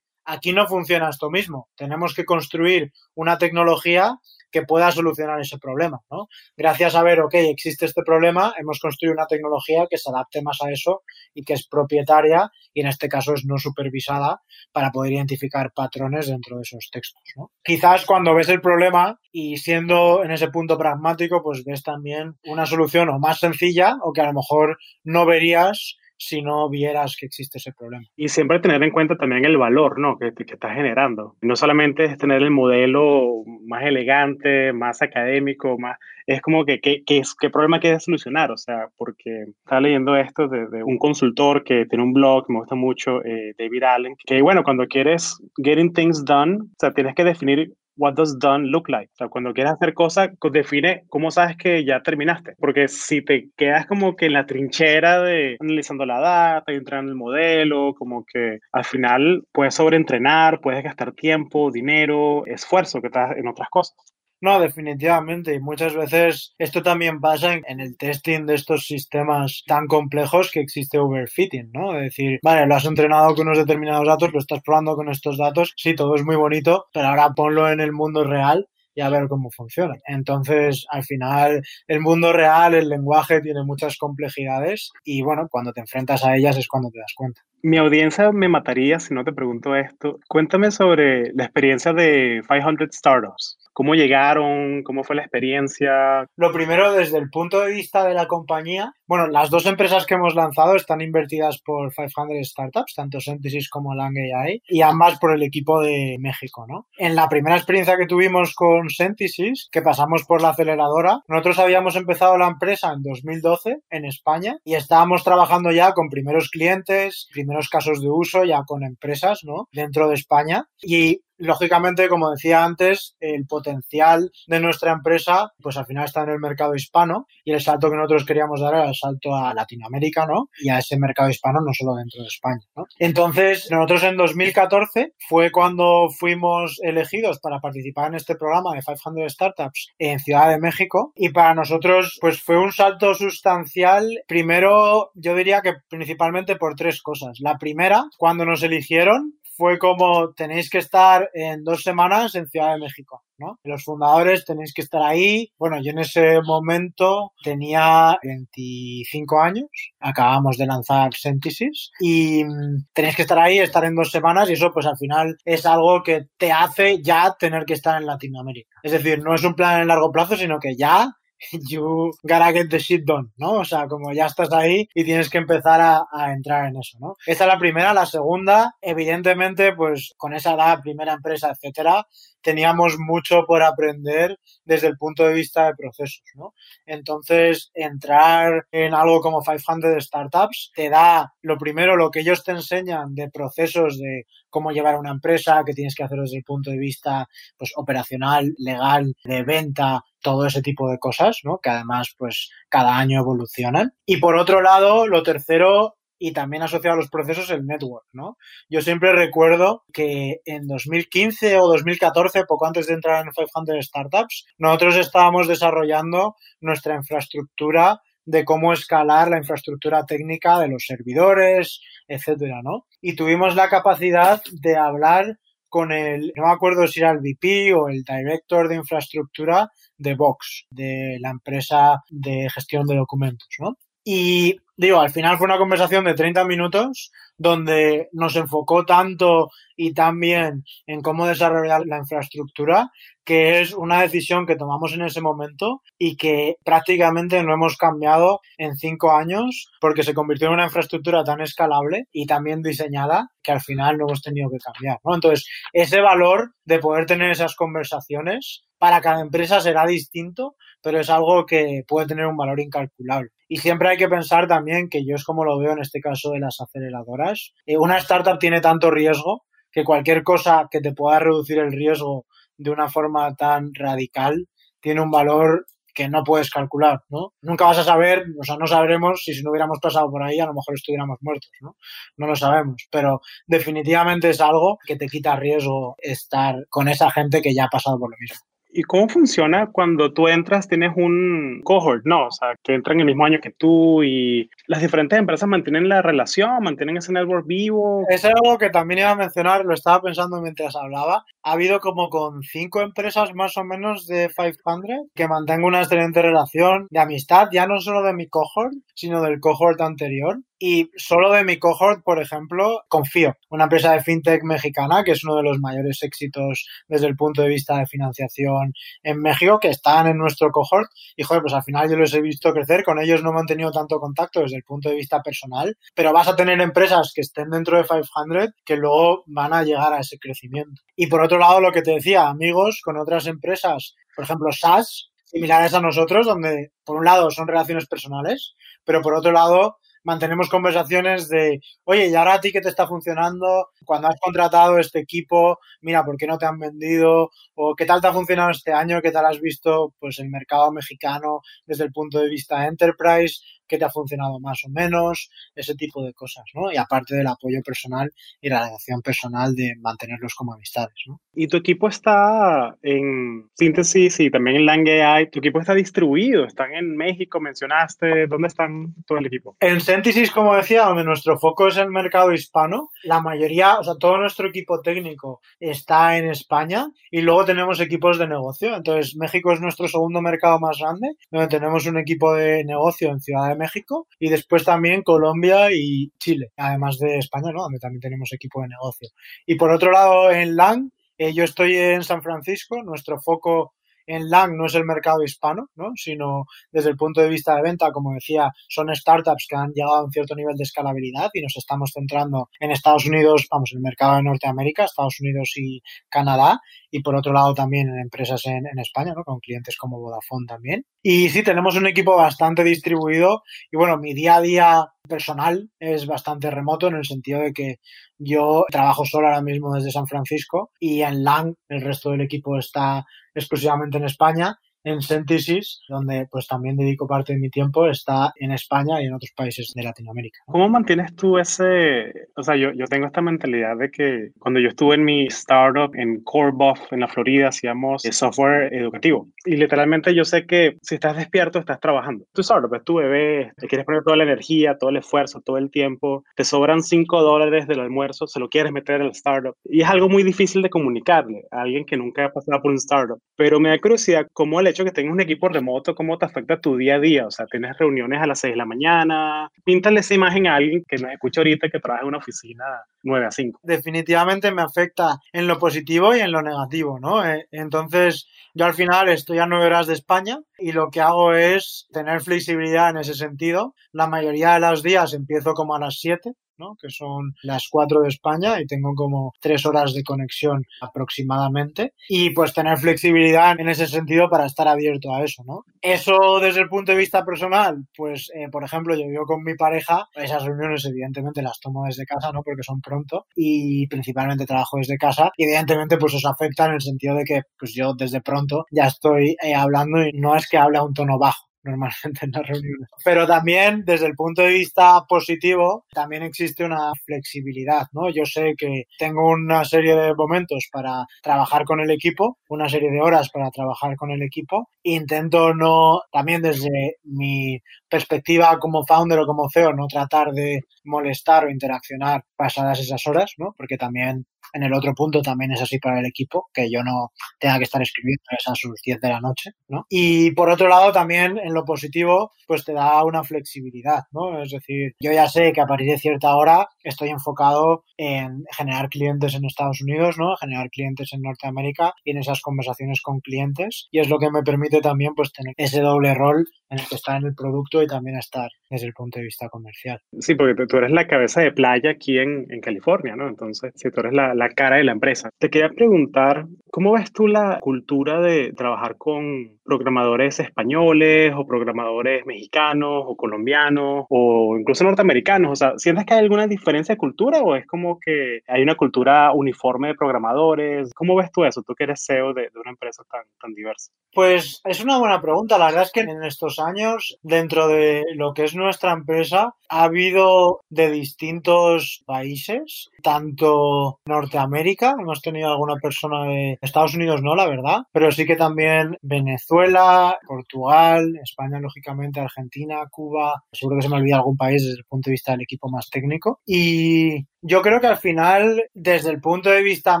aquí 0.24 0.54
no 0.54 0.66
funciona 0.66 1.10
esto 1.10 1.28
mismo, 1.28 1.68
tenemos 1.76 2.14
que 2.14 2.24
construir 2.24 2.90
una 3.14 3.36
tecnología 3.36 4.18
que 4.56 4.62
pueda 4.62 4.90
solucionar 4.90 5.38
ese 5.38 5.58
problema, 5.58 6.00
¿no? 6.10 6.28
Gracias 6.56 6.94
a 6.94 7.02
ver, 7.02 7.20
ok, 7.20 7.34
existe 7.34 7.84
este 7.84 8.02
problema, 8.02 8.54
hemos 8.58 8.78
construido 8.78 9.12
una 9.12 9.26
tecnología 9.26 9.86
que 9.90 9.98
se 9.98 10.08
adapte 10.08 10.40
más 10.40 10.56
a 10.62 10.70
eso 10.70 11.02
y 11.34 11.44
que 11.44 11.52
es 11.52 11.68
propietaria 11.68 12.50
y 12.72 12.80
en 12.80 12.86
este 12.86 13.06
caso 13.06 13.34
es 13.34 13.44
no 13.44 13.58
supervisada 13.58 14.40
para 14.72 14.90
poder 14.90 15.12
identificar 15.12 15.72
patrones 15.74 16.28
dentro 16.28 16.56
de 16.56 16.62
esos 16.62 16.88
textos, 16.90 17.20
¿no? 17.36 17.50
Quizás 17.62 18.06
cuando 18.06 18.34
ves 18.34 18.48
el 18.48 18.62
problema 18.62 19.20
y 19.30 19.58
siendo 19.58 20.24
en 20.24 20.30
ese 20.30 20.48
punto 20.48 20.78
pragmático, 20.78 21.42
pues 21.42 21.62
ves 21.62 21.82
también 21.82 22.38
una 22.46 22.64
solución 22.64 23.10
o 23.10 23.18
más 23.18 23.40
sencilla 23.40 23.98
o 24.02 24.14
que 24.14 24.22
a 24.22 24.26
lo 24.26 24.32
mejor 24.32 24.78
no 25.04 25.26
verías 25.26 25.98
si 26.18 26.42
no 26.42 26.68
vieras 26.68 27.16
que 27.18 27.26
existe 27.26 27.58
ese 27.58 27.72
problema. 27.72 28.04
Y 28.16 28.28
siempre 28.28 28.60
tener 28.60 28.82
en 28.82 28.90
cuenta 28.90 29.16
también 29.16 29.44
el 29.44 29.56
valor 29.56 29.98
¿no? 29.98 30.18
que, 30.18 30.32
que 30.32 30.54
estás 30.54 30.74
generando. 30.74 31.36
No 31.42 31.56
solamente 31.56 32.04
es 32.04 32.16
tener 32.18 32.42
el 32.42 32.50
modelo 32.50 33.42
más 33.66 33.84
elegante, 33.84 34.72
más 34.72 35.02
académico, 35.02 35.78
más, 35.78 35.98
es 36.26 36.40
como 36.40 36.64
que 36.64 36.80
qué, 36.80 37.02
qué, 37.06 37.22
qué 37.40 37.50
problema 37.50 37.80
quieres 37.80 38.04
solucionar. 38.04 38.50
O 38.50 38.56
sea, 38.56 38.88
porque 38.96 39.44
estaba 39.58 39.80
leyendo 39.80 40.16
esto 40.16 40.48
de, 40.48 40.82
un 40.82 40.98
consultor 40.98 41.64
que 41.64 41.86
tiene 41.86 42.04
un 42.04 42.12
blog 42.12 42.46
que 42.46 42.52
me 42.52 42.60
gusta 42.60 42.74
mucho, 42.74 43.24
eh, 43.24 43.54
David 43.58 43.82
Allen, 43.82 44.16
que 44.24 44.42
bueno, 44.42 44.62
cuando 44.62 44.86
quieres 44.86 45.40
getting 45.62 45.92
things 45.92 46.24
done, 46.24 46.58
o 46.62 46.76
sea, 46.78 46.92
tienes 46.92 47.14
que 47.14 47.24
definir 47.24 47.72
what 47.96 48.14
does 48.14 48.38
done 48.38 48.66
look 48.70 48.88
like? 48.88 49.10
O 49.14 49.16
sea, 49.16 49.28
cuando 49.28 49.52
quieres 49.52 49.72
hacer 49.72 49.94
cosas, 49.94 50.30
define 50.52 51.04
cómo 51.08 51.30
sabes 51.30 51.56
que 51.56 51.84
ya 51.84 52.02
terminaste. 52.02 52.54
Porque 52.58 52.88
si 52.88 53.22
te 53.22 53.50
quedas 53.56 53.86
como 53.86 54.16
que 54.16 54.26
en 54.26 54.32
la 54.32 54.46
trinchera 54.46 55.20
de 55.22 55.56
analizando 55.60 56.06
la 56.06 56.20
data, 56.20 56.72
entrando 56.72 57.10
en 57.10 57.16
el 57.16 57.16
modelo, 57.16 57.94
como 57.94 58.24
que 58.24 58.60
al 58.72 58.84
final 58.84 59.44
puedes 59.52 59.74
sobreentrenar, 59.74 60.60
puedes 60.60 60.84
gastar 60.84 61.12
tiempo, 61.12 61.70
dinero, 61.70 62.44
esfuerzo 62.46 63.00
que 63.00 63.08
estás 63.08 63.36
en 63.36 63.48
otras 63.48 63.68
cosas. 63.70 63.96
No, 64.40 64.60
definitivamente. 64.60 65.54
Y 65.54 65.60
muchas 65.60 65.94
veces 65.94 66.54
esto 66.58 66.82
también 66.82 67.20
pasa 67.20 67.54
en, 67.54 67.80
el 67.80 67.96
testing 67.96 68.46
de 68.46 68.54
estos 68.54 68.86
sistemas 68.86 69.62
tan 69.66 69.86
complejos 69.86 70.50
que 70.50 70.60
existe 70.60 70.98
overfitting, 70.98 71.70
¿no? 71.72 71.96
Es 71.96 72.04
decir, 72.04 72.38
vale, 72.42 72.66
lo 72.66 72.74
has 72.74 72.84
entrenado 72.84 73.34
con 73.34 73.46
unos 73.46 73.58
determinados 73.58 74.06
datos, 74.06 74.32
lo 74.32 74.38
estás 74.38 74.62
probando 74.62 74.94
con 74.94 75.08
estos 75.08 75.38
datos, 75.38 75.72
sí, 75.76 75.94
todo 75.94 76.14
es 76.16 76.24
muy 76.24 76.36
bonito, 76.36 76.86
pero 76.92 77.08
ahora 77.08 77.30
ponlo 77.34 77.70
en 77.70 77.80
el 77.80 77.92
mundo 77.92 78.24
real 78.24 78.68
y 78.96 79.02
a 79.02 79.10
ver 79.10 79.28
cómo 79.28 79.50
funciona. 79.50 79.94
Entonces, 80.06 80.86
al 80.90 81.04
final, 81.04 81.62
el 81.86 82.00
mundo 82.00 82.32
real, 82.32 82.74
el 82.74 82.88
lenguaje 82.88 83.40
tiene 83.42 83.62
muchas 83.62 83.98
complejidades 83.98 84.90
y 85.04 85.22
bueno, 85.22 85.48
cuando 85.50 85.72
te 85.72 85.80
enfrentas 85.80 86.24
a 86.24 86.34
ellas 86.34 86.56
es 86.56 86.66
cuando 86.66 86.90
te 86.90 86.98
das 86.98 87.12
cuenta. 87.14 87.42
Mi 87.62 87.76
audiencia 87.78 88.32
me 88.32 88.48
mataría 88.48 88.98
si 88.98 89.12
no 89.12 89.22
te 89.22 89.32
pregunto 89.32 89.76
esto. 89.76 90.18
Cuéntame 90.28 90.70
sobre 90.70 91.32
la 91.34 91.44
experiencia 91.44 91.92
de 91.92 92.42
500 92.48 92.88
Startups. 92.90 93.58
¿Cómo 93.76 93.94
llegaron? 93.94 94.82
¿Cómo 94.84 95.04
fue 95.04 95.16
la 95.16 95.22
experiencia? 95.22 96.26
Lo 96.34 96.50
primero, 96.50 96.94
desde 96.94 97.18
el 97.18 97.28
punto 97.28 97.60
de 97.60 97.74
vista 97.74 98.06
de 98.06 98.14
la 98.14 98.26
compañía, 98.26 98.94
bueno, 99.06 99.26
las 99.26 99.50
dos 99.50 99.66
empresas 99.66 100.06
que 100.06 100.14
hemos 100.14 100.34
lanzado 100.34 100.76
están 100.76 101.02
invertidas 101.02 101.60
por 101.60 101.92
500 101.92 102.48
Startups, 102.48 102.94
tanto 102.94 103.20
Synthesis 103.20 103.68
como 103.68 103.94
Lang 103.94 104.16
AI, 104.16 104.62
y 104.66 104.80
ambas 104.80 105.18
por 105.18 105.34
el 105.34 105.42
equipo 105.42 105.82
de 105.82 106.16
México, 106.18 106.64
¿no? 106.66 106.86
En 106.96 107.14
la 107.14 107.28
primera 107.28 107.56
experiencia 107.56 107.98
que 107.98 108.06
tuvimos 108.06 108.54
con 108.54 108.88
Synthesis, 108.88 109.68
que 109.70 109.82
pasamos 109.82 110.24
por 110.24 110.40
la 110.40 110.48
aceleradora, 110.48 111.20
nosotros 111.28 111.58
habíamos 111.58 111.96
empezado 111.96 112.38
la 112.38 112.48
empresa 112.48 112.94
en 112.94 113.02
2012 113.02 113.80
en 113.90 114.06
España 114.06 114.56
y 114.64 114.76
estábamos 114.76 115.22
trabajando 115.22 115.70
ya 115.70 115.92
con 115.92 116.08
primeros 116.08 116.48
clientes, 116.48 117.28
primeros 117.30 117.68
casos 117.68 118.00
de 118.00 118.08
uso 118.08 118.42
ya 118.44 118.62
con 118.66 118.84
empresas, 118.84 119.40
¿no? 119.44 119.68
Dentro 119.70 120.08
de 120.08 120.14
España. 120.14 120.64
Y 120.80 121.20
lógicamente, 121.38 122.08
como 122.08 122.30
decía 122.30 122.64
antes, 122.64 123.16
el 123.20 123.46
potencial 123.46 124.30
de 124.46 124.60
nuestra 124.60 124.92
empresa, 124.92 125.52
pues 125.60 125.76
al 125.76 125.86
final 125.86 126.04
está 126.04 126.22
en 126.22 126.30
el 126.30 126.38
mercado 126.38 126.74
hispano 126.74 127.26
y 127.44 127.52
el 127.52 127.60
salto 127.60 127.90
que 127.90 127.96
nosotros 127.96 128.24
queríamos 128.24 128.60
dar 128.60 128.74
era 128.74 128.88
el 128.88 128.94
salto 128.94 129.34
a 129.34 129.54
Latinoamérica, 129.54 130.26
¿no? 130.26 130.48
Y 130.60 130.68
a 130.68 130.78
ese 130.78 130.98
mercado 130.98 131.28
hispano, 131.28 131.60
no 131.60 131.72
solo 131.72 131.94
dentro 131.94 132.22
de 132.22 132.28
España, 132.28 132.64
¿no? 132.76 132.84
Entonces, 132.98 133.68
nosotros 133.70 134.02
en 134.04 134.16
2014 134.16 135.14
fue 135.28 135.50
cuando 135.50 136.08
fuimos 136.10 136.78
elegidos 136.82 137.38
para 137.40 137.60
participar 137.60 138.08
en 138.08 138.14
este 138.16 138.36
programa 138.36 138.72
de 138.74 138.82
500 138.82 139.32
Startups 139.32 139.92
en 139.98 140.18
Ciudad 140.18 140.50
de 140.50 140.58
México 140.58 141.12
y 141.14 141.30
para 141.30 141.54
nosotros, 141.54 142.18
pues 142.20 142.40
fue 142.42 142.58
un 142.58 142.72
salto 142.72 143.14
sustancial. 143.14 144.08
Primero, 144.26 145.10
yo 145.14 145.34
diría 145.34 145.62
que 145.62 145.74
principalmente 145.88 146.56
por 146.56 146.74
tres 146.74 147.02
cosas. 147.02 147.38
La 147.40 147.58
primera, 147.58 148.04
cuando 148.18 148.44
nos 148.44 148.62
eligieron, 148.62 149.34
fue 149.56 149.78
como 149.78 150.32
tenéis 150.34 150.68
que 150.68 150.78
estar 150.78 151.30
en 151.32 151.64
dos 151.64 151.82
semanas 151.82 152.34
en 152.34 152.46
Ciudad 152.46 152.74
de 152.74 152.80
México, 152.80 153.22
¿no? 153.38 153.58
Los 153.64 153.84
fundadores 153.84 154.44
tenéis 154.44 154.72
que 154.74 154.82
estar 154.82 155.02
ahí. 155.02 155.50
Bueno, 155.58 155.78
yo 155.82 155.92
en 155.92 155.98
ese 155.98 156.40
momento 156.42 157.32
tenía 157.42 158.18
25 158.22 159.40
años, 159.40 159.66
acabamos 160.00 160.58
de 160.58 160.66
lanzar 160.66 161.14
Synthesis 161.14 161.90
y 162.00 162.44
mm, 162.44 162.86
tenéis 162.92 163.16
que 163.16 163.22
estar 163.22 163.38
ahí, 163.38 163.58
estar 163.58 163.84
en 163.84 163.94
dos 163.94 164.10
semanas 164.10 164.50
y 164.50 164.54
eso 164.54 164.70
pues 164.72 164.86
al 164.86 164.96
final 164.96 165.36
es 165.44 165.64
algo 165.64 166.02
que 166.02 166.26
te 166.36 166.52
hace 166.52 167.02
ya 167.02 167.34
tener 167.38 167.64
que 167.64 167.74
estar 167.74 168.00
en 168.00 168.06
Latinoamérica. 168.06 168.76
Es 168.82 168.92
decir, 168.92 169.22
no 169.22 169.34
es 169.34 169.44
un 169.44 169.54
plan 169.54 169.80
en 169.80 169.88
largo 169.88 170.12
plazo, 170.12 170.36
sino 170.36 170.58
que 170.58 170.76
ya 170.76 171.08
you 171.68 172.12
gotta 172.22 172.52
get 172.52 172.68
the 172.70 172.78
shit 172.78 173.04
done, 173.04 173.30
¿no? 173.36 173.60
O 173.60 173.64
sea, 173.64 173.86
como 173.86 174.12
ya 174.12 174.26
estás 174.26 174.52
ahí 174.52 174.88
y 174.94 175.04
tienes 175.04 175.28
que 175.30 175.38
empezar 175.38 175.80
a, 175.80 176.32
entrar 176.32 176.66
en 176.66 176.76
eso, 176.76 176.98
¿no? 177.00 177.16
Esta 177.26 177.44
es 177.44 177.48
la 177.48 177.58
primera. 177.58 177.92
La 177.94 178.06
segunda, 178.06 178.74
evidentemente, 178.80 179.74
pues 179.74 180.14
con 180.16 180.34
esa 180.34 180.54
edad, 180.54 180.80
primera 180.80 181.14
empresa, 181.14 181.50
etcétera, 181.50 182.06
teníamos 182.40 182.96
mucho 182.98 183.44
por 183.46 183.62
aprender 183.62 184.38
desde 184.64 184.86
el 184.88 184.96
punto 184.96 185.24
de 185.24 185.34
vista 185.34 185.66
de 185.66 185.74
procesos, 185.74 186.22
¿no? 186.34 186.54
Entonces, 186.86 187.70
entrar 187.74 188.66
en 188.70 188.94
algo 188.94 189.20
como 189.20 189.42
500 189.42 190.04
Startups 190.04 190.72
te 190.74 190.88
da, 190.88 191.32
lo 191.42 191.58
primero, 191.58 191.96
lo 191.96 192.10
que 192.10 192.20
ellos 192.20 192.44
te 192.44 192.52
enseñan 192.52 193.14
de 193.14 193.30
procesos 193.30 193.98
de 193.98 194.26
cómo 194.48 194.70
llevar 194.70 194.98
una 194.98 195.10
empresa, 195.10 195.62
que 195.66 195.74
tienes 195.74 195.94
que 195.94 196.04
hacer 196.04 196.18
desde 196.18 196.38
el 196.38 196.44
punto 196.44 196.70
de 196.70 196.78
vista 196.78 197.28
pues, 197.58 197.72
operacional, 197.76 198.54
legal, 198.58 199.14
de 199.24 199.42
venta, 199.42 200.02
todo 200.26 200.44
ese 200.44 200.60
tipo 200.60 200.90
de 200.90 200.98
cosas, 200.98 201.38
¿no? 201.44 201.60
Que 201.62 201.70
además, 201.70 202.12
pues, 202.18 202.50
cada 202.68 202.96
año 202.98 203.20
evolucionan. 203.20 203.92
Y 204.06 204.16
por 204.16 204.34
otro 204.34 204.60
lado, 204.60 205.06
lo 205.06 205.22
tercero 205.22 205.94
y 206.18 206.32
también 206.32 206.64
asociado 206.64 206.94
a 206.94 206.96
los 206.96 207.10
procesos 207.10 207.48
el 207.50 207.64
network, 207.64 208.06
¿no? 208.12 208.36
Yo 208.68 208.80
siempre 208.80 209.12
recuerdo 209.12 209.84
que 209.92 210.40
en 210.44 210.66
2015 210.66 211.58
o 211.58 211.68
2014, 211.68 212.44
poco 212.44 212.66
antes 212.66 212.88
de 212.88 212.94
entrar 212.94 213.24
en 213.24 213.30
500 213.30 213.86
Startups, 213.86 214.46
nosotros 214.58 214.96
estábamos 214.96 215.46
desarrollando 215.46 216.34
nuestra 216.60 216.96
infraestructura 216.96 218.00
de 218.24 218.44
cómo 218.44 218.72
escalar 218.72 219.28
la 219.28 219.38
infraestructura 219.38 220.04
técnica 220.06 220.58
de 220.58 220.66
los 220.66 220.82
servidores, 220.84 221.80
etcétera, 222.08 222.62
¿no? 222.64 222.86
Y 223.00 223.14
tuvimos 223.14 223.54
la 223.54 223.68
capacidad 223.68 224.42
de 224.50 224.76
hablar 224.76 225.38
con 225.68 225.92
el, 225.92 226.32
no 226.36 226.46
me 226.46 226.52
acuerdo 226.52 226.86
si 226.86 227.00
era 227.00 227.10
el 227.10 227.18
VP 227.18 227.74
o 227.74 227.88
el 227.88 228.02
director 228.02 228.68
de 228.68 228.76
infraestructura 228.76 229.70
de 229.96 230.14
Vox, 230.14 230.66
de 230.70 231.18
la 231.20 231.30
empresa 231.30 232.02
de 232.10 232.48
gestión 232.50 232.86
de 232.86 232.96
documentos, 232.96 233.48
¿no? 233.58 233.76
Y 234.08 234.60
digo, 234.76 235.00
al 235.00 235.10
final 235.10 235.36
fue 235.36 235.46
una 235.46 235.58
conversación 235.58 236.04
de 236.04 236.14
30 236.14 236.44
minutos 236.44 237.10
donde 237.36 238.08
nos 238.12 238.36
enfocó 238.36 238.84
tanto 238.84 239.50
y 239.74 239.94
tan 239.94 240.20
bien 240.20 240.62
en 240.86 241.02
cómo 241.02 241.26
desarrollar 241.26 241.82
la 241.86 241.98
infraestructura, 241.98 242.92
que 243.24 243.60
es 243.60 243.74
una 243.74 244.00
decisión 244.00 244.46
que 244.46 244.54
tomamos 244.54 244.92
en 244.92 245.02
ese 245.02 245.20
momento 245.20 245.82
y 245.98 246.16
que 246.16 246.54
prácticamente 246.64 247.42
no 247.42 247.52
hemos 247.52 247.76
cambiado 247.76 248.42
en 248.58 248.76
cinco 248.76 249.10
años 249.10 249.66
porque 249.80 250.04
se 250.04 250.14
convirtió 250.14 250.46
en 250.46 250.54
una 250.54 250.66
infraestructura 250.66 251.24
tan 251.24 251.40
escalable 251.40 252.04
y 252.12 252.26
tan 252.26 252.44
bien 252.44 252.62
diseñada 252.62 253.30
que 253.42 253.50
al 253.50 253.60
final 253.60 253.98
no 253.98 254.04
hemos 254.04 254.22
tenido 254.22 254.48
que 254.50 254.58
cambiar. 254.58 255.00
¿no? 255.04 255.16
Entonces, 255.16 255.48
ese 255.72 256.00
valor 256.00 256.52
de 256.64 256.78
poder 256.78 257.06
tener 257.06 257.32
esas 257.32 257.56
conversaciones 257.56 258.62
para 258.78 259.00
cada 259.00 259.20
empresa 259.20 259.60
será 259.60 259.84
distinto, 259.84 260.54
pero 260.80 261.00
es 261.00 261.10
algo 261.10 261.44
que 261.44 261.82
puede 261.88 262.06
tener 262.06 262.26
un 262.26 262.36
valor 262.36 262.60
incalculable. 262.60 263.30
Y 263.48 263.58
siempre 263.58 263.88
hay 263.88 263.96
que 263.96 264.08
pensar 264.08 264.48
también, 264.48 264.88
que 264.88 265.04
yo 265.04 265.14
es 265.14 265.24
como 265.24 265.44
lo 265.44 265.58
veo 265.58 265.72
en 265.72 265.80
este 265.80 266.00
caso 266.00 266.30
de 266.30 266.40
las 266.40 266.60
aceleradoras, 266.60 267.52
eh, 267.66 267.76
una 267.76 267.98
startup 267.98 268.38
tiene 268.38 268.60
tanto 268.60 268.90
riesgo 268.90 269.42
que 269.70 269.84
cualquier 269.84 270.22
cosa 270.22 270.68
que 270.70 270.80
te 270.80 270.92
pueda 270.92 271.18
reducir 271.18 271.58
el 271.58 271.72
riesgo 271.72 272.26
de 272.56 272.70
una 272.70 272.88
forma 272.88 273.34
tan 273.34 273.74
radical 273.74 274.46
tiene 274.80 275.00
un 275.00 275.10
valor 275.10 275.66
que 275.96 276.08
no 276.08 276.22
puedes 276.24 276.50
calcular, 276.50 277.00
¿no? 277.08 277.32
Nunca 277.40 277.64
vas 277.64 277.78
a 277.78 277.84
saber, 277.84 278.24
o 278.38 278.44
sea, 278.44 278.56
no 278.56 278.66
sabremos 278.66 279.22
si 279.24 279.34
si 279.34 279.42
no 279.42 279.50
hubiéramos 279.50 279.78
pasado 279.80 280.10
por 280.10 280.22
ahí 280.22 280.38
a 280.38 280.46
lo 280.46 280.52
mejor 280.52 280.74
estuviéramos 280.74 281.18
muertos, 281.22 281.50
¿no? 281.62 281.76
No 282.18 282.26
lo 282.26 282.36
sabemos, 282.36 282.86
pero 282.90 283.20
definitivamente 283.46 284.30
es 284.30 284.40
algo 284.40 284.78
que 284.86 284.96
te 284.96 285.06
quita 285.06 285.36
riesgo 285.36 285.96
estar 285.98 286.54
con 286.68 286.88
esa 286.88 287.10
gente 287.10 287.40
que 287.40 287.54
ya 287.54 287.64
ha 287.64 287.68
pasado 287.68 287.98
por 287.98 288.10
lo 288.10 288.16
mismo. 288.20 288.55
¿Y 288.76 288.82
cómo 288.82 289.08
funciona 289.08 289.68
cuando 289.72 290.12
tú 290.12 290.28
entras, 290.28 290.68
tienes 290.68 290.92
un 290.96 291.62
cohort, 291.64 292.04
no? 292.04 292.26
O 292.26 292.30
sea, 292.30 292.56
que 292.62 292.74
entran 292.74 293.00
el 293.00 293.06
mismo 293.06 293.24
año 293.24 293.38
que 293.42 293.50
tú 293.50 294.02
y 294.02 294.50
las 294.66 294.82
diferentes 294.82 295.18
empresas 295.18 295.48
mantienen 295.48 295.88
la 295.88 296.02
relación, 296.02 296.62
mantienen 296.62 296.98
ese 296.98 297.10
network 297.10 297.46
vivo. 297.46 298.04
Es 298.10 298.26
algo 298.26 298.58
que 298.58 298.68
también 298.68 298.98
iba 298.98 299.12
a 299.12 299.16
mencionar, 299.16 299.64
lo 299.64 299.72
estaba 299.72 300.02
pensando 300.02 300.42
mientras 300.42 300.76
hablaba. 300.76 301.24
Ha 301.42 301.52
habido 301.52 301.80
como 301.80 302.10
con 302.10 302.42
cinco 302.42 302.82
empresas 302.82 303.32
más 303.34 303.56
o 303.56 303.64
menos 303.64 304.06
de 304.06 304.28
500 304.28 305.08
que 305.14 305.26
mantengo 305.26 305.68
una 305.68 305.80
excelente 305.80 306.20
relación 306.20 306.86
de 306.90 307.00
amistad, 307.00 307.48
ya 307.50 307.66
no 307.66 307.80
solo 307.80 308.02
de 308.02 308.12
mi 308.12 308.28
cohort, 308.28 308.74
sino 308.94 309.22
del 309.22 309.40
cohort 309.40 309.80
anterior. 309.80 310.36
Y 310.58 310.90
solo 310.96 311.32
de 311.32 311.44
mi 311.44 311.58
cohort, 311.58 312.02
por 312.02 312.20
ejemplo, 312.20 312.82
confío. 312.88 313.34
Una 313.50 313.64
empresa 313.64 313.92
de 313.92 314.02
fintech 314.02 314.42
mexicana, 314.42 315.04
que 315.04 315.12
es 315.12 315.22
uno 315.24 315.36
de 315.36 315.42
los 315.42 315.58
mayores 315.58 316.02
éxitos 316.02 316.66
desde 316.88 317.06
el 317.06 317.16
punto 317.16 317.42
de 317.42 317.48
vista 317.48 317.76
de 317.78 317.86
financiación 317.86 318.72
en 319.02 319.20
México, 319.20 319.58
que 319.60 319.68
están 319.68 320.06
en 320.06 320.16
nuestro 320.16 320.50
cohort. 320.50 320.90
Y 321.16 321.24
joder, 321.24 321.42
pues 321.42 321.52
al 321.52 321.62
final 321.62 321.90
yo 321.90 321.96
los 321.96 322.14
he 322.14 322.22
visto 322.22 322.52
crecer. 322.52 322.84
Con 322.84 322.98
ellos 322.98 323.22
no 323.22 323.30
he 323.30 323.34
mantenido 323.34 323.70
tanto 323.70 323.98
contacto 324.00 324.40
desde 324.40 324.56
el 324.56 324.62
punto 324.62 324.88
de 324.88 324.94
vista 324.94 325.22
personal. 325.22 325.76
Pero 325.94 326.12
vas 326.12 326.28
a 326.28 326.36
tener 326.36 326.60
empresas 326.60 327.12
que 327.14 327.20
estén 327.20 327.50
dentro 327.50 327.76
de 327.76 327.84
500 327.84 328.54
que 328.64 328.76
luego 328.76 329.24
van 329.26 329.52
a 329.52 329.62
llegar 329.62 329.92
a 329.92 330.00
ese 330.00 330.18
crecimiento. 330.18 330.80
Y 330.96 331.08
por 331.08 331.20
otro 331.20 331.38
lado, 331.38 331.60
lo 331.60 331.72
que 331.72 331.82
te 331.82 331.92
decía, 331.92 332.28
amigos 332.28 332.80
con 332.82 332.96
otras 332.96 333.26
empresas, 333.26 333.94
por 334.14 334.24
ejemplo, 334.24 334.50
SaaS, 334.52 335.10
similares 335.24 335.74
a 335.74 335.80
nosotros, 335.80 336.26
donde 336.26 336.72
por 336.84 336.96
un 336.96 337.04
lado 337.04 337.30
son 337.30 337.46
relaciones 337.46 337.86
personales, 337.86 338.54
pero 338.84 339.02
por 339.02 339.14
otro 339.14 339.32
lado 339.32 339.76
mantenemos 340.06 340.48
conversaciones 340.48 341.28
de, 341.28 341.60
oye, 341.84 342.06
¿y 342.08 342.14
ahora 342.14 342.34
a 342.34 342.40
ti 342.40 342.52
qué 342.52 342.60
te 342.60 342.68
está 342.68 342.86
funcionando? 342.86 343.70
Cuando 343.84 344.08
has 344.08 344.20
contratado 344.20 344.78
este 344.78 345.00
equipo, 345.00 345.58
mira, 345.80 346.04
¿por 346.04 346.16
qué 346.16 346.26
no 346.26 346.38
te 346.38 346.46
han 346.46 346.58
vendido? 346.58 347.30
¿O 347.54 347.74
qué 347.74 347.84
tal 347.86 348.00
te 348.00 348.06
ha 348.06 348.12
funcionado 348.12 348.50
este 348.50 348.72
año? 348.72 349.02
¿Qué 349.02 349.10
tal 349.10 349.26
has 349.26 349.40
visto 349.40 349.94
pues 349.98 350.18
el 350.20 350.30
mercado 350.30 350.70
mexicano 350.72 351.40
desde 351.66 351.84
el 351.84 351.92
punto 351.92 352.20
de 352.20 352.28
vista 352.28 352.66
enterprise? 352.66 353.40
Qué 353.66 353.78
te 353.78 353.84
ha 353.84 353.90
funcionado 353.90 354.38
más 354.40 354.62
o 354.64 354.68
menos, 354.68 355.30
ese 355.54 355.74
tipo 355.74 356.04
de 356.04 356.12
cosas, 356.12 356.44
¿no? 356.54 356.72
Y 356.72 356.76
aparte 356.76 357.14
del 357.14 357.26
apoyo 357.26 357.60
personal 357.64 358.12
y 358.40 358.48
la 358.48 358.64
relación 358.64 359.02
personal 359.02 359.54
de 359.54 359.74
mantenerlos 359.80 360.34
como 360.34 360.54
amistades, 360.54 360.96
¿no? 361.06 361.20
Y 361.34 361.48
tu 361.48 361.56
equipo 361.56 361.88
está 361.88 362.76
en 362.82 363.48
síntesis 363.54 364.20
y 364.20 364.30
también 364.30 364.56
en 364.56 364.66
Lang 364.66 364.88
AI, 364.88 365.30
tu 365.30 365.40
equipo 365.40 365.60
está 365.60 365.74
distribuido, 365.74 366.44
están 366.44 366.74
en 366.74 366.96
México, 366.96 367.40
mencionaste, 367.40 368.26
¿dónde 368.26 368.48
están 368.48 368.94
todo 369.06 369.18
el 369.18 369.26
equipo? 369.26 369.56
En 369.60 369.80
síntesis, 369.80 370.30
como 370.30 370.54
decía, 370.54 370.84
donde 370.84 371.04
nuestro 371.04 371.38
foco 371.38 371.68
es 371.68 371.76
el 371.76 371.90
mercado 371.90 372.32
hispano, 372.32 372.90
la 373.04 373.20
mayoría, 373.20 373.78
o 373.78 373.84
sea, 373.84 373.94
todo 373.98 374.18
nuestro 374.18 374.48
equipo 374.48 374.80
técnico 374.80 375.40
está 375.60 376.16
en 376.18 376.28
España 376.28 376.88
y 377.10 377.20
luego 377.20 377.44
tenemos 377.44 377.80
equipos 377.80 378.18
de 378.18 378.28
negocio. 378.28 378.74
Entonces, 378.74 379.16
México 379.16 379.52
es 379.52 379.60
nuestro 379.60 379.88
segundo 379.88 380.20
mercado 380.22 380.58
más 380.58 380.78
grande, 380.78 381.16
donde 381.30 381.48
tenemos 381.48 381.86
un 381.86 381.98
equipo 381.98 382.34
de 382.34 382.64
negocio 382.64 383.10
en 383.10 383.20
Ciudad 383.20 383.48
de 383.48 383.55
México 383.56 384.06
y 384.18 384.28
después 384.28 384.64
también 384.64 385.02
Colombia 385.02 385.72
y 385.72 386.12
Chile, 386.18 386.52
además 386.56 386.98
de 386.98 387.18
España, 387.18 387.52
¿no? 387.52 387.62
Donde 387.62 387.78
también 387.78 388.00
tenemos 388.00 388.32
equipo 388.32 388.62
de 388.62 388.68
negocio. 388.68 389.08
Y 389.46 389.56
por 389.56 389.70
otro 389.70 389.90
lado, 389.90 390.30
en 390.30 390.56
LAN, 390.56 390.92
eh, 391.18 391.32
yo 391.32 391.44
estoy 391.44 391.76
en 391.76 392.04
San 392.04 392.22
Francisco, 392.22 392.82
nuestro 392.82 393.20
foco 393.20 393.74
en 394.06 394.30
LAN 394.30 394.56
no 394.56 394.66
es 394.66 394.74
el 394.74 394.84
mercado 394.84 395.22
hispano, 395.22 395.68
¿no? 395.74 395.92
sino 395.96 396.44
desde 396.70 396.90
el 396.90 396.96
punto 396.96 397.20
de 397.20 397.28
vista 397.28 397.54
de 397.56 397.62
venta, 397.62 397.90
como 397.92 398.14
decía, 398.14 398.50
son 398.68 398.94
startups 398.94 399.46
que 399.48 399.56
han 399.56 399.72
llegado 399.72 399.96
a 399.96 400.04
un 400.04 400.12
cierto 400.12 400.34
nivel 400.34 400.56
de 400.56 400.64
escalabilidad 400.64 401.30
y 401.34 401.42
nos 401.42 401.56
estamos 401.56 401.90
centrando 401.92 402.48
en 402.60 402.70
Estados 402.70 403.06
Unidos, 403.06 403.46
vamos, 403.50 403.70
el 403.72 403.80
mercado 403.80 404.16
de 404.16 404.22
Norteamérica, 404.22 404.84
Estados 404.84 405.20
Unidos 405.20 405.52
y 405.56 405.80
Canadá, 406.08 406.60
y 406.90 407.02
por 407.02 407.14
otro 407.14 407.32
lado 407.32 407.54
también 407.54 407.88
en 407.88 407.98
empresas 407.98 408.46
en, 408.46 408.66
en 408.66 408.78
España, 408.78 409.12
¿no? 409.14 409.24
con 409.24 409.40
clientes 409.40 409.76
como 409.76 410.00
Vodafone 410.00 410.46
también. 410.46 410.84
Y 411.02 411.28
sí, 411.28 411.42
tenemos 411.42 411.76
un 411.76 411.86
equipo 411.86 412.16
bastante 412.16 412.64
distribuido 412.64 413.42
y 413.70 413.76
bueno, 413.76 413.98
mi 413.98 414.14
día 414.14 414.36
a 414.36 414.40
día 414.40 414.86
personal 415.06 415.70
es 415.78 416.06
bastante 416.06 416.50
remoto 416.50 416.88
en 416.88 416.96
el 416.96 417.04
sentido 417.04 417.40
de 417.40 417.52
que 417.52 417.80
yo 418.18 418.64
trabajo 418.70 419.04
solo 419.04 419.28
ahora 419.28 419.42
mismo 419.42 419.74
desde 419.74 419.90
San 419.90 420.06
Francisco 420.06 420.70
y 420.78 421.02
en 421.02 421.24
LAN 421.24 421.56
el 421.68 421.80
resto 421.80 422.10
del 422.10 422.22
equipo 422.22 422.58
está 422.58 423.04
exclusivamente 423.34 423.98
en 423.98 424.04
España 424.04 424.58
en 424.86 425.02
Synthesis, 425.02 425.82
donde 425.88 426.28
pues 426.30 426.46
también 426.46 426.76
dedico 426.76 427.08
parte 427.08 427.32
de 427.32 427.40
mi 427.40 427.50
tiempo, 427.50 427.88
está 427.88 428.32
en 428.36 428.52
España 428.52 429.02
y 429.02 429.06
en 429.06 429.14
otros 429.14 429.32
países 429.36 429.72
de 429.74 429.82
Latinoamérica. 429.82 430.38
¿Cómo 430.46 430.68
mantienes 430.68 431.14
tú 431.16 431.38
ese, 431.38 432.28
o 432.36 432.42
sea, 432.42 432.54
yo, 432.56 432.70
yo 432.72 432.86
tengo 432.86 433.06
esta 433.06 433.20
mentalidad 433.20 433.76
de 433.76 433.90
que 433.90 434.30
cuando 434.38 434.60
yo 434.60 434.68
estuve 434.68 434.94
en 434.94 435.04
mi 435.04 435.26
startup 435.26 435.90
en 435.94 436.22
Corbuff, 436.22 436.92
en 436.92 437.00
la 437.00 437.08
Florida, 437.08 437.48
hacíamos 437.48 438.02
software 438.02 438.72
educativo. 438.72 439.28
Y 439.44 439.56
literalmente 439.56 440.14
yo 440.14 440.24
sé 440.24 440.46
que 440.46 440.78
si 440.82 440.94
estás 440.94 441.16
despierto, 441.16 441.58
estás 441.58 441.80
trabajando. 441.80 442.24
Tu 442.32 442.42
startup 442.42 442.72
es 442.74 442.84
tu 442.84 442.94
bebé, 442.94 443.52
te 443.56 443.66
quieres 443.66 443.84
poner 443.84 444.04
toda 444.04 444.16
la 444.16 444.24
energía, 444.24 444.76
todo 444.78 444.90
el 444.90 444.98
esfuerzo, 444.98 445.40
todo 445.44 445.58
el 445.58 445.70
tiempo, 445.70 446.22
te 446.36 446.44
sobran 446.44 446.82
5 446.82 447.22
dólares 447.22 447.66
del 447.66 447.80
almuerzo, 447.80 448.28
se 448.28 448.38
lo 448.38 448.48
quieres 448.48 448.70
meter 448.70 449.00
al 449.00 449.10
startup. 449.10 449.54
Y 449.64 449.82
es 449.82 449.88
algo 449.88 450.08
muy 450.08 450.22
difícil 450.22 450.62
de 450.62 450.70
comunicarle 450.70 451.42
a 451.50 451.62
alguien 451.62 451.84
que 451.84 451.96
nunca 451.96 452.26
ha 452.26 452.32
pasado 452.32 452.62
por 452.62 452.70
un 452.70 452.76
startup. 452.76 453.18
Pero 453.36 453.58
me 453.58 453.70
da 453.70 453.78
curiosidad 453.80 454.26
cómo 454.32 454.60
el 454.60 454.75
hecho 454.76 454.84
que 454.84 454.92
tengas 454.92 455.12
un 455.12 455.20
equipo 455.20 455.48
remoto, 455.48 455.94
cómo 455.94 456.18
te 456.18 456.26
afecta 456.26 456.60
tu 456.60 456.76
día 456.76 456.96
a 456.96 457.00
día. 457.00 457.26
O 457.26 457.30
sea, 457.30 457.46
tienes 457.46 457.76
reuniones 457.78 458.20
a 458.20 458.26
las 458.26 458.40
6 458.40 458.52
de 458.52 458.56
la 458.56 458.66
mañana. 458.66 459.50
Píntale 459.64 460.00
esa 460.00 460.14
imagen 460.14 460.46
a 460.46 460.56
alguien 460.56 460.84
que 460.86 460.98
nos 460.98 461.12
escucha 461.12 461.40
ahorita 461.40 461.68
que 461.70 461.80
trabaja 461.80 462.02
en 462.02 462.08
una 462.08 462.18
oficina 462.18 462.64
9 463.02 463.26
a 463.26 463.30
5. 463.30 463.60
Definitivamente 463.62 464.52
me 464.52 464.62
afecta 464.62 465.18
en 465.32 465.46
lo 465.46 465.58
positivo 465.58 466.14
y 466.14 466.20
en 466.20 466.32
lo 466.32 466.42
negativo, 466.42 466.98
¿no? 467.00 467.26
Eh, 467.26 467.46
entonces, 467.50 468.28
yo 468.54 468.66
al 468.66 468.74
final 468.74 469.08
estoy 469.08 469.38
a 469.38 469.46
9 469.46 469.64
horas 469.66 469.86
de 469.86 469.94
España 469.94 470.38
y 470.58 470.72
lo 470.72 470.90
que 470.90 471.00
hago 471.00 471.32
es 471.32 471.86
tener 471.92 472.20
flexibilidad 472.20 472.90
en 472.90 472.98
ese 472.98 473.14
sentido. 473.14 473.74
La 473.92 474.06
mayoría 474.06 474.54
de 474.54 474.60
los 474.60 474.82
días 474.82 475.14
empiezo 475.14 475.54
como 475.54 475.74
a 475.74 475.80
las 475.80 475.98
7 475.98 476.32
¿no? 476.58 476.76
que 476.80 476.90
son 476.90 477.34
las 477.42 477.68
4 477.70 478.02
de 478.02 478.08
España 478.08 478.60
y 478.60 478.66
tengo 478.66 478.94
como 478.94 479.32
3 479.40 479.66
horas 479.66 479.94
de 479.94 480.02
conexión 480.02 480.64
aproximadamente 480.80 481.92
y 482.08 482.30
pues 482.30 482.52
tener 482.52 482.78
flexibilidad 482.78 483.58
en 483.58 483.68
ese 483.68 483.86
sentido 483.86 484.28
para 484.28 484.46
estar 484.46 484.68
abierto 484.68 485.14
a 485.14 485.22
eso, 485.22 485.42
¿no? 485.46 485.64
Eso 485.80 486.40
desde 486.40 486.60
el 486.60 486.68
punto 486.68 486.92
de 486.92 486.98
vista 486.98 487.24
personal, 487.24 487.86
pues 487.96 488.30
eh, 488.34 488.48
por 488.50 488.64
ejemplo 488.64 488.94
yo 488.94 489.06
vivo 489.06 489.24
con 489.24 489.42
mi 489.42 489.54
pareja, 489.54 490.06
esas 490.14 490.44
reuniones 490.44 490.84
evidentemente 490.84 491.42
las 491.42 491.60
tomo 491.60 491.84
desde 491.84 492.04
casa, 492.04 492.32
¿no? 492.32 492.42
Porque 492.42 492.62
son 492.62 492.80
pronto 492.80 493.26
y 493.34 493.86
principalmente 493.88 494.46
trabajo 494.46 494.78
desde 494.78 494.96
casa 494.96 495.30
y 495.36 495.44
evidentemente 495.44 495.96
pues 495.98 496.14
os 496.14 496.24
afecta 496.24 496.66
en 496.66 496.74
el 496.74 496.80
sentido 496.80 497.14
de 497.16 497.24
que 497.24 497.42
pues 497.58 497.74
yo 497.74 497.94
desde 497.94 498.20
pronto 498.20 498.64
ya 498.70 498.86
estoy 498.86 499.36
eh, 499.42 499.54
hablando 499.54 500.04
y 500.06 500.12
no 500.12 500.36
es 500.36 500.48
que 500.48 500.58
hable 500.58 500.78
a 500.78 500.84
un 500.84 500.94
tono 500.94 501.18
bajo 501.18 501.45
normalmente 501.66 502.24
en 502.24 502.30
las 502.32 502.46
reuniones. 502.46 502.88
Pero 503.04 503.26
también 503.26 503.84
desde 503.84 504.06
el 504.06 504.14
punto 504.14 504.42
de 504.42 504.50
vista 504.50 505.02
positivo, 505.08 505.84
también 505.92 506.22
existe 506.22 506.64
una 506.64 506.92
flexibilidad, 507.04 507.86
¿no? 507.92 508.10
Yo 508.10 508.24
sé 508.24 508.54
que 508.56 508.84
tengo 508.98 509.28
una 509.28 509.64
serie 509.64 509.94
de 509.94 510.14
momentos 510.14 510.68
para 510.72 511.04
trabajar 511.22 511.64
con 511.64 511.80
el 511.80 511.90
equipo, 511.90 512.38
una 512.48 512.68
serie 512.68 512.90
de 512.90 513.00
horas 513.00 513.30
para 513.30 513.50
trabajar 513.50 513.96
con 513.96 514.10
el 514.10 514.22
equipo. 514.22 514.70
Intento 514.82 515.54
no, 515.54 516.02
también 516.12 516.42
desde 516.42 516.96
mi 517.04 517.60
perspectiva 517.88 518.58
como 518.58 518.84
founder 518.84 519.20
o 519.20 519.26
como 519.26 519.48
CEO, 519.50 519.72
no 519.72 519.86
tratar 519.86 520.32
de 520.32 520.62
molestar 520.84 521.44
o 521.44 521.50
interaccionar 521.50 522.24
pasadas 522.36 522.80
esas 522.80 523.06
horas, 523.06 523.32
¿no? 523.38 523.54
Porque 523.56 523.76
también 523.76 524.26
en 524.52 524.62
el 524.62 524.72
otro 524.72 524.94
punto 524.94 525.22
también 525.22 525.52
es 525.52 525.62
así 525.62 525.78
para 525.78 526.00
el 526.00 526.06
equipo, 526.06 526.48
que 526.52 526.70
yo 526.70 526.82
no 526.82 527.12
tenga 527.38 527.58
que 527.58 527.64
estar 527.64 527.82
escribiendo 527.82 528.22
a 528.46 528.54
sus 528.54 528.80
10 528.82 529.00
de 529.00 529.08
la 529.08 529.20
noche, 529.20 529.50
¿no? 529.68 529.86
Y 529.88 530.32
por 530.32 530.50
otro 530.50 530.68
lado, 530.68 530.92
también 530.92 531.38
en 531.38 531.54
lo 531.54 531.64
positivo, 531.64 532.32
pues 532.46 532.64
te 532.64 532.72
da 532.72 533.04
una 533.04 533.24
flexibilidad, 533.24 534.02
¿no? 534.12 534.42
Es 534.42 534.50
decir, 534.50 534.92
yo 535.00 535.12
ya 535.12 535.28
sé 535.28 535.52
que 535.52 535.60
a 535.60 535.66
partir 535.66 535.90
de 535.90 535.98
cierta 535.98 536.36
hora 536.36 536.68
estoy 536.88 537.10
enfocado 537.10 537.84
en 537.96 538.44
generar 538.56 538.88
clientes 538.88 539.34
en 539.34 539.44
Estados 539.44 539.80
Unidos, 539.82 540.16
¿no? 540.18 540.36
Generar 540.36 540.68
clientes 540.70 541.12
en 541.12 541.22
Norteamérica 541.22 541.92
y 542.04 542.12
en 542.12 542.18
esas 542.18 542.40
conversaciones 542.40 543.00
con 543.02 543.20
clientes. 543.20 543.88
Y 543.90 544.00
es 544.00 544.08
lo 544.08 544.18
que 544.18 544.30
me 544.30 544.42
permite 544.42 544.80
también, 544.80 545.14
pues, 545.14 545.32
tener 545.32 545.54
ese 545.56 545.80
doble 545.80 546.14
rol 546.14 546.44
en 546.70 546.78
el 546.78 546.86
que 546.86 546.96
estar 546.96 547.16
en 547.16 547.28
el 547.28 547.34
producto 547.34 547.82
y 547.82 547.86
también 547.86 548.16
estar 548.16 548.48
desde 548.70 548.86
el 548.86 548.92
punto 548.92 549.18
de 549.18 549.24
vista 549.24 549.48
comercial. 549.48 550.00
Sí, 550.18 550.34
porque 550.34 550.66
tú 550.66 550.76
eres 550.78 550.90
la 550.90 551.06
cabeza 551.06 551.40
de 551.40 551.52
playa 551.52 551.90
aquí 551.90 552.18
en, 552.18 552.46
en 552.50 552.60
California, 552.60 553.14
¿no? 553.16 553.28
Entonces, 553.28 553.72
si 553.74 553.90
tú 553.90 554.00
eres 554.00 554.12
la, 554.12 554.34
la 554.34 554.48
cara 554.48 554.76
de 554.76 554.84
la 554.84 554.92
empresa. 554.92 555.30
Te 555.38 555.50
quería 555.50 555.70
preguntar, 555.70 556.46
¿cómo 556.70 556.92
ves 556.92 557.12
tú 557.12 557.28
la 557.28 557.58
cultura 557.60 558.20
de 558.20 558.52
trabajar 558.52 558.96
con 558.96 559.58
programadores 559.64 560.40
españoles 560.40 561.32
o 561.36 561.46
programadores 561.46 562.26
mexicanos 562.26 563.04
o 563.06 563.16
colombianos 563.16 564.06
o 564.08 564.56
incluso 564.58 564.84
norteamericanos? 564.84 565.52
O 565.52 565.56
sea, 565.56 565.72
¿sientes 565.78 566.04
que 566.04 566.14
hay 566.14 566.20
alguna 566.20 566.46
diferencia 566.46 566.75
de 566.84 566.96
cultura 566.96 567.40
o 567.40 567.56
es 567.56 567.66
como 567.66 567.98
que 567.98 568.40
hay 568.46 568.62
una 568.62 568.74
cultura 568.74 569.32
uniforme 569.32 569.88
de 569.88 569.94
programadores? 569.94 570.92
¿Cómo 570.94 571.16
ves 571.16 571.30
tú 571.32 571.44
eso? 571.44 571.62
Tú 571.62 571.74
que 571.74 571.84
eres 571.84 572.04
CEO 572.04 572.34
de, 572.34 572.42
de 572.42 572.60
una 572.60 572.70
empresa 572.70 573.02
tan, 573.10 573.22
tan 573.40 573.54
diversa. 573.54 573.92
Pues 574.12 574.60
es 574.64 574.82
una 574.82 574.98
buena 574.98 575.20
pregunta. 575.20 575.58
La 575.58 575.66
verdad 575.66 575.82
es 575.84 575.92
que 575.92 576.00
en 576.00 576.22
estos 576.24 576.58
años, 576.58 577.18
dentro 577.22 577.68
de 577.68 578.04
lo 578.14 578.34
que 578.34 578.44
es 578.44 578.54
nuestra 578.54 578.92
empresa, 578.92 579.54
ha 579.68 579.84
habido 579.84 580.60
de 580.70 580.90
distintos 580.90 582.02
países, 582.06 582.90
tanto 583.02 584.00
Norteamérica, 584.06 584.96
hemos 584.98 585.20
tenido 585.20 585.50
alguna 585.50 585.76
persona 585.76 586.24
de 586.24 586.58
Estados 586.60 586.94
Unidos, 586.94 587.22
no, 587.22 587.34
la 587.34 587.46
verdad, 587.46 587.82
pero 587.92 588.10
sí 588.10 588.26
que 588.26 588.36
también 588.36 588.96
Venezuela, 589.02 590.18
Portugal, 590.26 591.16
España, 591.22 591.60
lógicamente, 591.60 592.20
Argentina, 592.20 592.86
Cuba, 592.90 593.42
seguro 593.52 593.76
que 593.76 593.82
se 593.82 593.88
me 593.88 593.96
olvida 593.96 594.16
algún 594.16 594.36
país 594.36 594.62
desde 594.62 594.78
el 594.78 594.84
punto 594.84 595.10
de 595.10 595.12
vista 595.12 595.32
del 595.32 595.42
equipo 595.42 595.68
más 595.68 595.88
técnico. 595.90 596.40
Y 596.46 596.65
E 596.66 597.24
Yo 597.48 597.62
creo 597.62 597.80
que 597.80 597.86
al 597.86 597.96
final, 597.96 598.60
desde 598.74 599.10
el 599.10 599.20
punto 599.20 599.50
de 599.50 599.62
vista 599.62 600.00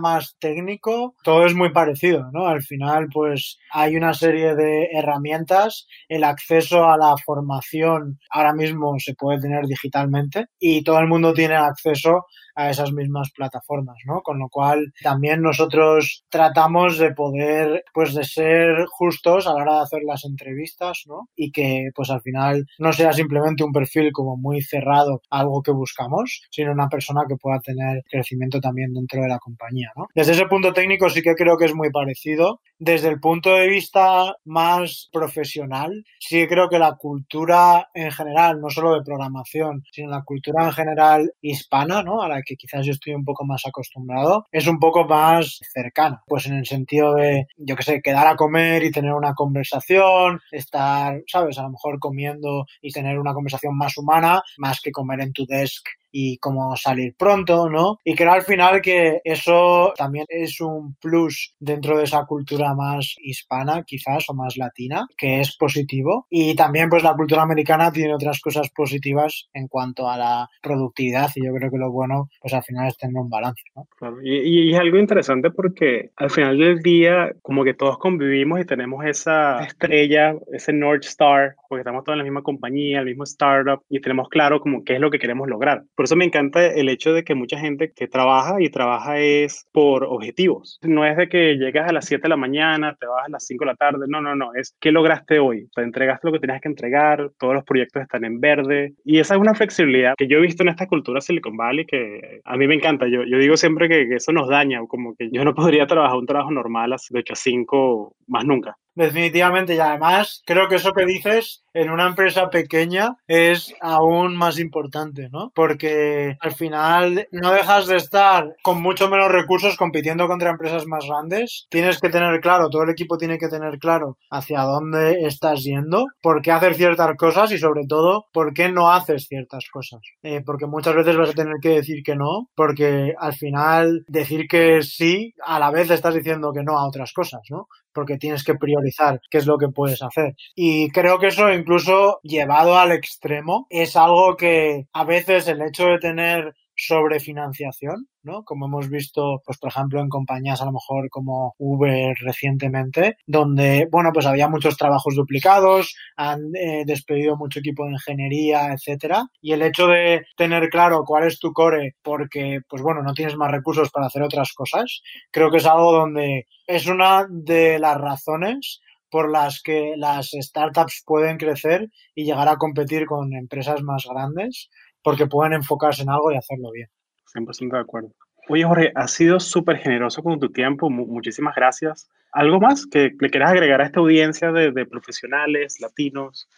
más 0.00 0.36
técnico, 0.40 1.14
todo 1.22 1.46
es 1.46 1.54
muy 1.54 1.70
parecido, 1.70 2.28
¿no? 2.32 2.48
Al 2.48 2.60
final, 2.60 3.06
pues 3.12 3.58
hay 3.70 3.94
una 3.96 4.14
serie 4.14 4.56
de 4.56 4.88
herramientas, 4.92 5.86
el 6.08 6.24
acceso 6.24 6.88
a 6.88 6.96
la 6.96 7.14
formación 7.24 8.18
ahora 8.30 8.52
mismo 8.52 8.98
se 8.98 9.14
puede 9.14 9.40
tener 9.40 9.64
digitalmente 9.66 10.46
y 10.58 10.82
todo 10.82 10.98
el 10.98 11.06
mundo 11.06 11.32
tiene 11.34 11.54
acceso 11.54 12.24
a 12.56 12.70
esas 12.70 12.92
mismas 12.92 13.30
plataformas, 13.32 13.98
¿no? 14.06 14.22
Con 14.22 14.38
lo 14.38 14.48
cual 14.48 14.92
también 15.02 15.42
nosotros 15.42 16.24
tratamos 16.30 16.98
de 16.98 17.12
poder, 17.12 17.84
pues 17.92 18.14
de 18.14 18.24
ser 18.24 18.86
justos 18.86 19.46
a 19.46 19.50
la 19.52 19.62
hora 19.62 19.74
de 19.74 19.82
hacer 19.82 20.00
las 20.04 20.24
entrevistas, 20.24 21.02
¿no? 21.06 21.28
Y 21.36 21.52
que 21.52 21.90
pues 21.94 22.10
al 22.10 22.22
final 22.22 22.64
no 22.78 22.92
sea 22.92 23.12
simplemente 23.12 23.62
un 23.62 23.72
perfil 23.72 24.10
como 24.10 24.36
muy 24.36 24.62
cerrado 24.62 25.20
a 25.30 25.40
algo 25.40 25.62
que 25.62 25.70
buscamos, 25.70 26.42
sino 26.50 26.72
una 26.72 26.88
persona 26.88 27.24
que 27.28 27.35
pueda 27.36 27.60
tener 27.60 28.02
crecimiento 28.08 28.60
también 28.60 28.92
dentro 28.92 29.22
de 29.22 29.28
la 29.28 29.38
compañía, 29.38 29.90
¿no? 29.96 30.06
Desde 30.14 30.32
ese 30.32 30.46
punto 30.46 30.72
técnico 30.72 31.08
sí 31.08 31.22
que 31.22 31.34
creo 31.34 31.56
que 31.56 31.66
es 31.66 31.74
muy 31.74 31.90
parecido. 31.90 32.60
Desde 32.78 33.08
el 33.08 33.20
punto 33.20 33.54
de 33.54 33.68
vista 33.68 34.36
más 34.44 35.08
profesional, 35.10 36.04
sí 36.18 36.36
que 36.36 36.48
creo 36.48 36.68
que 36.68 36.78
la 36.78 36.96
cultura 36.96 37.88
en 37.94 38.10
general, 38.10 38.60
no 38.60 38.68
solo 38.68 38.94
de 38.94 39.02
programación, 39.02 39.82
sino 39.90 40.10
la 40.10 40.22
cultura 40.22 40.64
en 40.64 40.72
general 40.72 41.32
hispana, 41.40 42.02
¿no? 42.02 42.22
A 42.22 42.28
la 42.28 42.42
que 42.42 42.56
quizás 42.56 42.84
yo 42.84 42.92
estoy 42.92 43.14
un 43.14 43.24
poco 43.24 43.44
más 43.46 43.62
acostumbrado, 43.66 44.44
es 44.52 44.66
un 44.66 44.78
poco 44.78 45.06
más 45.06 45.58
cercana. 45.72 46.22
Pues 46.26 46.46
en 46.46 46.54
el 46.54 46.66
sentido 46.66 47.14
de, 47.14 47.46
yo 47.56 47.76
que 47.76 47.82
sé, 47.82 48.02
quedar 48.02 48.26
a 48.26 48.36
comer 48.36 48.84
y 48.84 48.90
tener 48.90 49.12
una 49.12 49.34
conversación, 49.34 50.40
estar, 50.50 51.22
¿sabes? 51.26 51.58
A 51.58 51.62
lo 51.62 51.70
mejor 51.70 51.98
comiendo 51.98 52.66
y 52.82 52.92
tener 52.92 53.18
una 53.18 53.32
conversación 53.32 53.76
más 53.76 53.96
humana, 53.96 54.42
más 54.58 54.80
que 54.80 54.92
comer 54.92 55.20
en 55.20 55.32
tu 55.32 55.46
desk 55.46 55.86
y 56.10 56.38
cómo 56.38 56.76
salir 56.76 57.14
pronto, 57.16 57.68
¿no? 57.68 57.98
Y 58.04 58.14
creo 58.14 58.32
al 58.32 58.42
final 58.42 58.80
que 58.80 59.20
eso 59.24 59.92
también 59.96 60.26
es 60.28 60.60
un 60.60 60.94
plus 61.00 61.54
dentro 61.58 61.98
de 61.98 62.04
esa 62.04 62.24
cultura 62.24 62.74
más 62.74 63.14
hispana, 63.18 63.84
quizás, 63.84 64.28
o 64.28 64.34
más 64.34 64.56
latina, 64.56 65.06
que 65.16 65.40
es 65.40 65.56
positivo. 65.56 66.26
Y 66.30 66.54
también, 66.54 66.88
pues, 66.88 67.02
la 67.02 67.14
cultura 67.14 67.42
americana 67.42 67.92
tiene 67.92 68.14
otras 68.14 68.40
cosas 68.40 68.70
positivas 68.70 69.48
en 69.52 69.68
cuanto 69.68 70.08
a 70.08 70.16
la 70.16 70.48
productividad 70.62 71.30
y 71.34 71.44
yo 71.44 71.52
creo 71.54 71.70
que 71.70 71.78
lo 71.78 71.90
bueno, 71.90 72.28
pues, 72.40 72.54
al 72.54 72.62
final 72.62 72.88
es 72.88 72.96
tener 72.96 73.16
un 73.16 73.30
balance, 73.30 73.62
¿no? 73.74 73.86
Claro. 73.98 74.16
Y, 74.22 74.70
y 74.70 74.74
es 74.74 74.80
algo 74.80 74.98
interesante 74.98 75.50
porque 75.50 76.10
al 76.16 76.30
final 76.30 76.58
del 76.58 76.80
día, 76.80 77.32
como 77.42 77.64
que 77.64 77.74
todos 77.74 77.98
convivimos 77.98 78.60
y 78.60 78.64
tenemos 78.64 79.04
esa 79.04 79.64
estrella, 79.64 80.34
ese 80.52 80.72
North 80.72 81.04
Star, 81.04 81.56
porque 81.68 81.80
estamos 81.80 82.04
todos 82.04 82.14
en 82.14 82.18
la 82.18 82.24
misma 82.24 82.42
compañía, 82.42 83.00
el 83.00 83.06
mismo 83.06 83.24
startup 83.24 83.82
y 83.88 84.00
tenemos 84.00 84.28
claro 84.28 84.60
como 84.60 84.84
qué 84.84 84.94
es 84.94 85.00
lo 85.00 85.10
que 85.10 85.18
queremos 85.18 85.48
lograr. 85.48 85.84
Por 85.96 86.04
eso 86.04 86.14
me 86.14 86.26
encanta 86.26 86.66
el 86.66 86.90
hecho 86.90 87.14
de 87.14 87.24
que 87.24 87.34
mucha 87.34 87.58
gente 87.58 87.92
que 87.92 88.06
trabaja 88.06 88.56
y 88.60 88.68
trabaja 88.68 89.18
es 89.18 89.66
por 89.72 90.04
objetivos. 90.04 90.78
No 90.82 91.06
es 91.06 91.16
de 91.16 91.28
que 91.28 91.54
llegas 91.56 91.88
a 91.88 91.92
las 91.92 92.04
7 92.04 92.22
de 92.22 92.28
la 92.28 92.36
mañana, 92.36 92.94
te 93.00 93.06
vas 93.06 93.26
a 93.26 93.30
las 93.30 93.46
5 93.46 93.64
de 93.64 93.70
la 93.70 93.76
tarde. 93.76 94.04
No, 94.06 94.20
no, 94.20 94.36
no. 94.36 94.54
Es 94.54 94.76
qué 94.78 94.92
lograste 94.92 95.38
hoy. 95.38 95.64
O 95.64 95.72
sea, 95.72 95.84
entregaste 95.84 96.28
lo 96.28 96.32
que 96.32 96.40
tenías 96.40 96.60
que 96.60 96.68
entregar, 96.68 97.30
todos 97.38 97.54
los 97.54 97.64
proyectos 97.64 98.02
están 98.02 98.24
en 98.24 98.40
verde. 98.40 98.94
Y 99.04 99.20
esa 99.20 99.34
es 99.34 99.40
una 99.40 99.54
flexibilidad 99.54 100.14
que 100.18 100.28
yo 100.28 100.38
he 100.38 100.42
visto 100.42 100.62
en 100.62 100.68
esta 100.68 100.86
cultura 100.86 101.20
Silicon 101.20 101.56
Valley 101.56 101.86
que 101.86 102.40
a 102.44 102.56
mí 102.56 102.66
me 102.66 102.74
encanta. 102.74 103.06
Yo, 103.08 103.24
yo 103.24 103.38
digo 103.38 103.56
siempre 103.56 103.88
que, 103.88 104.06
que 104.06 104.16
eso 104.16 104.32
nos 104.32 104.48
daña, 104.48 104.80
como 104.86 105.14
que 105.16 105.30
yo 105.32 105.44
no 105.44 105.54
podría 105.54 105.86
trabajar 105.86 106.18
un 106.18 106.26
trabajo 106.26 106.50
normal 106.50 106.94
de 107.10 107.18
8 107.18 107.32
a 107.32 107.36
5 107.36 108.16
más 108.26 108.44
nunca. 108.44 108.76
Definitivamente, 108.96 109.74
y 109.74 109.78
además 109.78 110.42
creo 110.46 110.68
que 110.68 110.76
eso 110.76 110.92
que 110.94 111.04
dices 111.04 111.62
en 111.74 111.90
una 111.90 112.06
empresa 112.06 112.48
pequeña 112.48 113.18
es 113.26 113.74
aún 113.82 114.34
más 114.34 114.58
importante, 114.58 115.28
¿no? 115.30 115.52
Porque 115.54 116.38
al 116.40 116.52
final 116.52 117.28
no 117.30 117.52
dejas 117.52 117.86
de 117.86 117.96
estar 117.96 118.56
con 118.62 118.80
mucho 118.80 119.10
menos 119.10 119.30
recursos 119.30 119.76
compitiendo 119.76 120.26
contra 120.26 120.48
empresas 120.48 120.86
más 120.86 121.04
grandes. 121.06 121.66
Tienes 121.68 122.00
que 122.00 122.08
tener 122.08 122.40
claro, 122.40 122.70
todo 122.70 122.84
el 122.84 122.90
equipo 122.90 123.18
tiene 123.18 123.36
que 123.36 123.48
tener 123.48 123.78
claro 123.78 124.16
hacia 124.30 124.62
dónde 124.62 125.26
estás 125.26 125.62
yendo, 125.62 126.06
por 126.22 126.40
qué 126.40 126.50
hacer 126.50 126.74
ciertas 126.74 127.14
cosas 127.18 127.52
y 127.52 127.58
sobre 127.58 127.86
todo 127.86 128.24
por 128.32 128.54
qué 128.54 128.72
no 128.72 128.90
haces 128.90 129.26
ciertas 129.26 129.66
cosas. 129.70 130.00
Eh, 130.22 130.40
porque 130.44 130.64
muchas 130.64 130.94
veces 130.94 131.18
vas 131.18 131.30
a 131.30 131.34
tener 131.34 131.56
que 131.60 131.68
decir 131.68 132.02
que 132.02 132.16
no, 132.16 132.48
porque 132.54 133.12
al 133.18 133.34
final 133.34 134.04
decir 134.08 134.48
que 134.48 134.82
sí 134.82 135.34
a 135.44 135.58
la 135.58 135.70
vez 135.70 135.90
estás 135.90 136.14
diciendo 136.14 136.54
que 136.54 136.62
no 136.62 136.78
a 136.78 136.88
otras 136.88 137.12
cosas, 137.12 137.42
¿no? 137.50 137.68
Porque 137.96 138.18
tienes 138.18 138.44
que 138.44 138.54
priorizar 138.56 139.22
qué 139.30 139.38
es 139.38 139.46
lo 139.46 139.56
que 139.56 139.70
puedes 139.70 140.02
hacer. 140.02 140.36
Y 140.54 140.90
creo 140.90 141.18
que 141.18 141.28
eso 141.28 141.50
incluso 141.50 142.20
llevado 142.22 142.78
al 142.78 142.92
extremo 142.92 143.66
es 143.70 143.96
algo 143.96 144.36
que 144.36 144.86
a 144.92 145.04
veces 145.04 145.48
el 145.48 145.62
hecho 145.62 145.86
de 145.86 145.98
tener 145.98 146.54
sobrefinanciación, 146.76 148.06
¿no? 148.22 148.44
Como 148.44 148.66
hemos 148.66 148.88
visto, 148.90 149.42
pues 149.44 149.58
por 149.58 149.70
ejemplo, 149.70 150.00
en 150.00 150.08
compañías 150.08 150.60
a 150.60 150.66
lo 150.66 150.72
mejor 150.72 151.08
como 151.10 151.54
Uber 151.58 152.14
recientemente, 152.20 153.16
donde, 153.26 153.88
bueno, 153.90 154.10
pues 154.12 154.26
había 154.26 154.48
muchos 154.48 154.76
trabajos 154.76 155.14
duplicados, 155.16 155.94
han 156.16 156.40
eh, 156.54 156.84
despedido 156.86 157.36
mucho 157.36 157.60
equipo 157.60 157.84
de 157.84 157.92
ingeniería, 157.92 158.72
etcétera, 158.72 159.26
y 159.40 159.52
el 159.52 159.62
hecho 159.62 159.86
de 159.86 160.24
tener 160.36 160.68
claro 160.68 161.04
cuál 161.06 161.26
es 161.26 161.38
tu 161.38 161.52
core 161.52 161.96
porque, 162.02 162.60
pues 162.68 162.82
bueno, 162.82 163.02
no 163.02 163.14
tienes 163.14 163.36
más 163.36 163.50
recursos 163.50 163.90
para 163.90 164.06
hacer 164.06 164.22
otras 164.22 164.52
cosas, 164.52 165.00
creo 165.30 165.50
que 165.50 165.58
es 165.58 165.66
algo 165.66 165.92
donde 165.92 166.46
es 166.66 166.86
una 166.86 167.26
de 167.30 167.78
las 167.78 167.96
razones 167.98 168.80
por 169.10 169.30
las 169.30 169.62
que 169.62 169.94
las 169.96 170.30
startups 170.32 171.02
pueden 171.06 171.38
crecer 171.38 171.88
y 172.14 172.24
llegar 172.24 172.48
a 172.48 172.56
competir 172.56 173.06
con 173.06 173.32
empresas 173.34 173.82
más 173.82 174.04
grandes 174.06 174.68
porque 175.06 175.28
pueden 175.28 175.52
enfocarse 175.52 176.02
en 176.02 176.10
algo 176.10 176.32
y 176.32 176.36
hacerlo 176.36 176.72
bien. 176.72 176.88
100% 177.32 177.76
de 177.76 177.78
acuerdo. 177.78 178.10
Oye, 178.48 178.64
Jorge, 178.64 178.90
has 178.96 179.12
sido 179.12 179.38
súper 179.38 179.76
generoso 179.76 180.20
con 180.20 180.40
tu 180.40 180.50
tiempo. 180.50 180.90
muchísimas 180.90 181.54
gracias. 181.54 182.10
¿Algo 182.32 182.58
más 182.58 182.88
que 182.88 183.12
le 183.20 183.30
quieras 183.30 183.52
agregar 183.52 183.80
a 183.80 183.84
esta 183.84 184.00
audiencia 184.00 184.50
de, 184.50 184.84
profesionales 184.84 185.76
latinos 185.80 186.48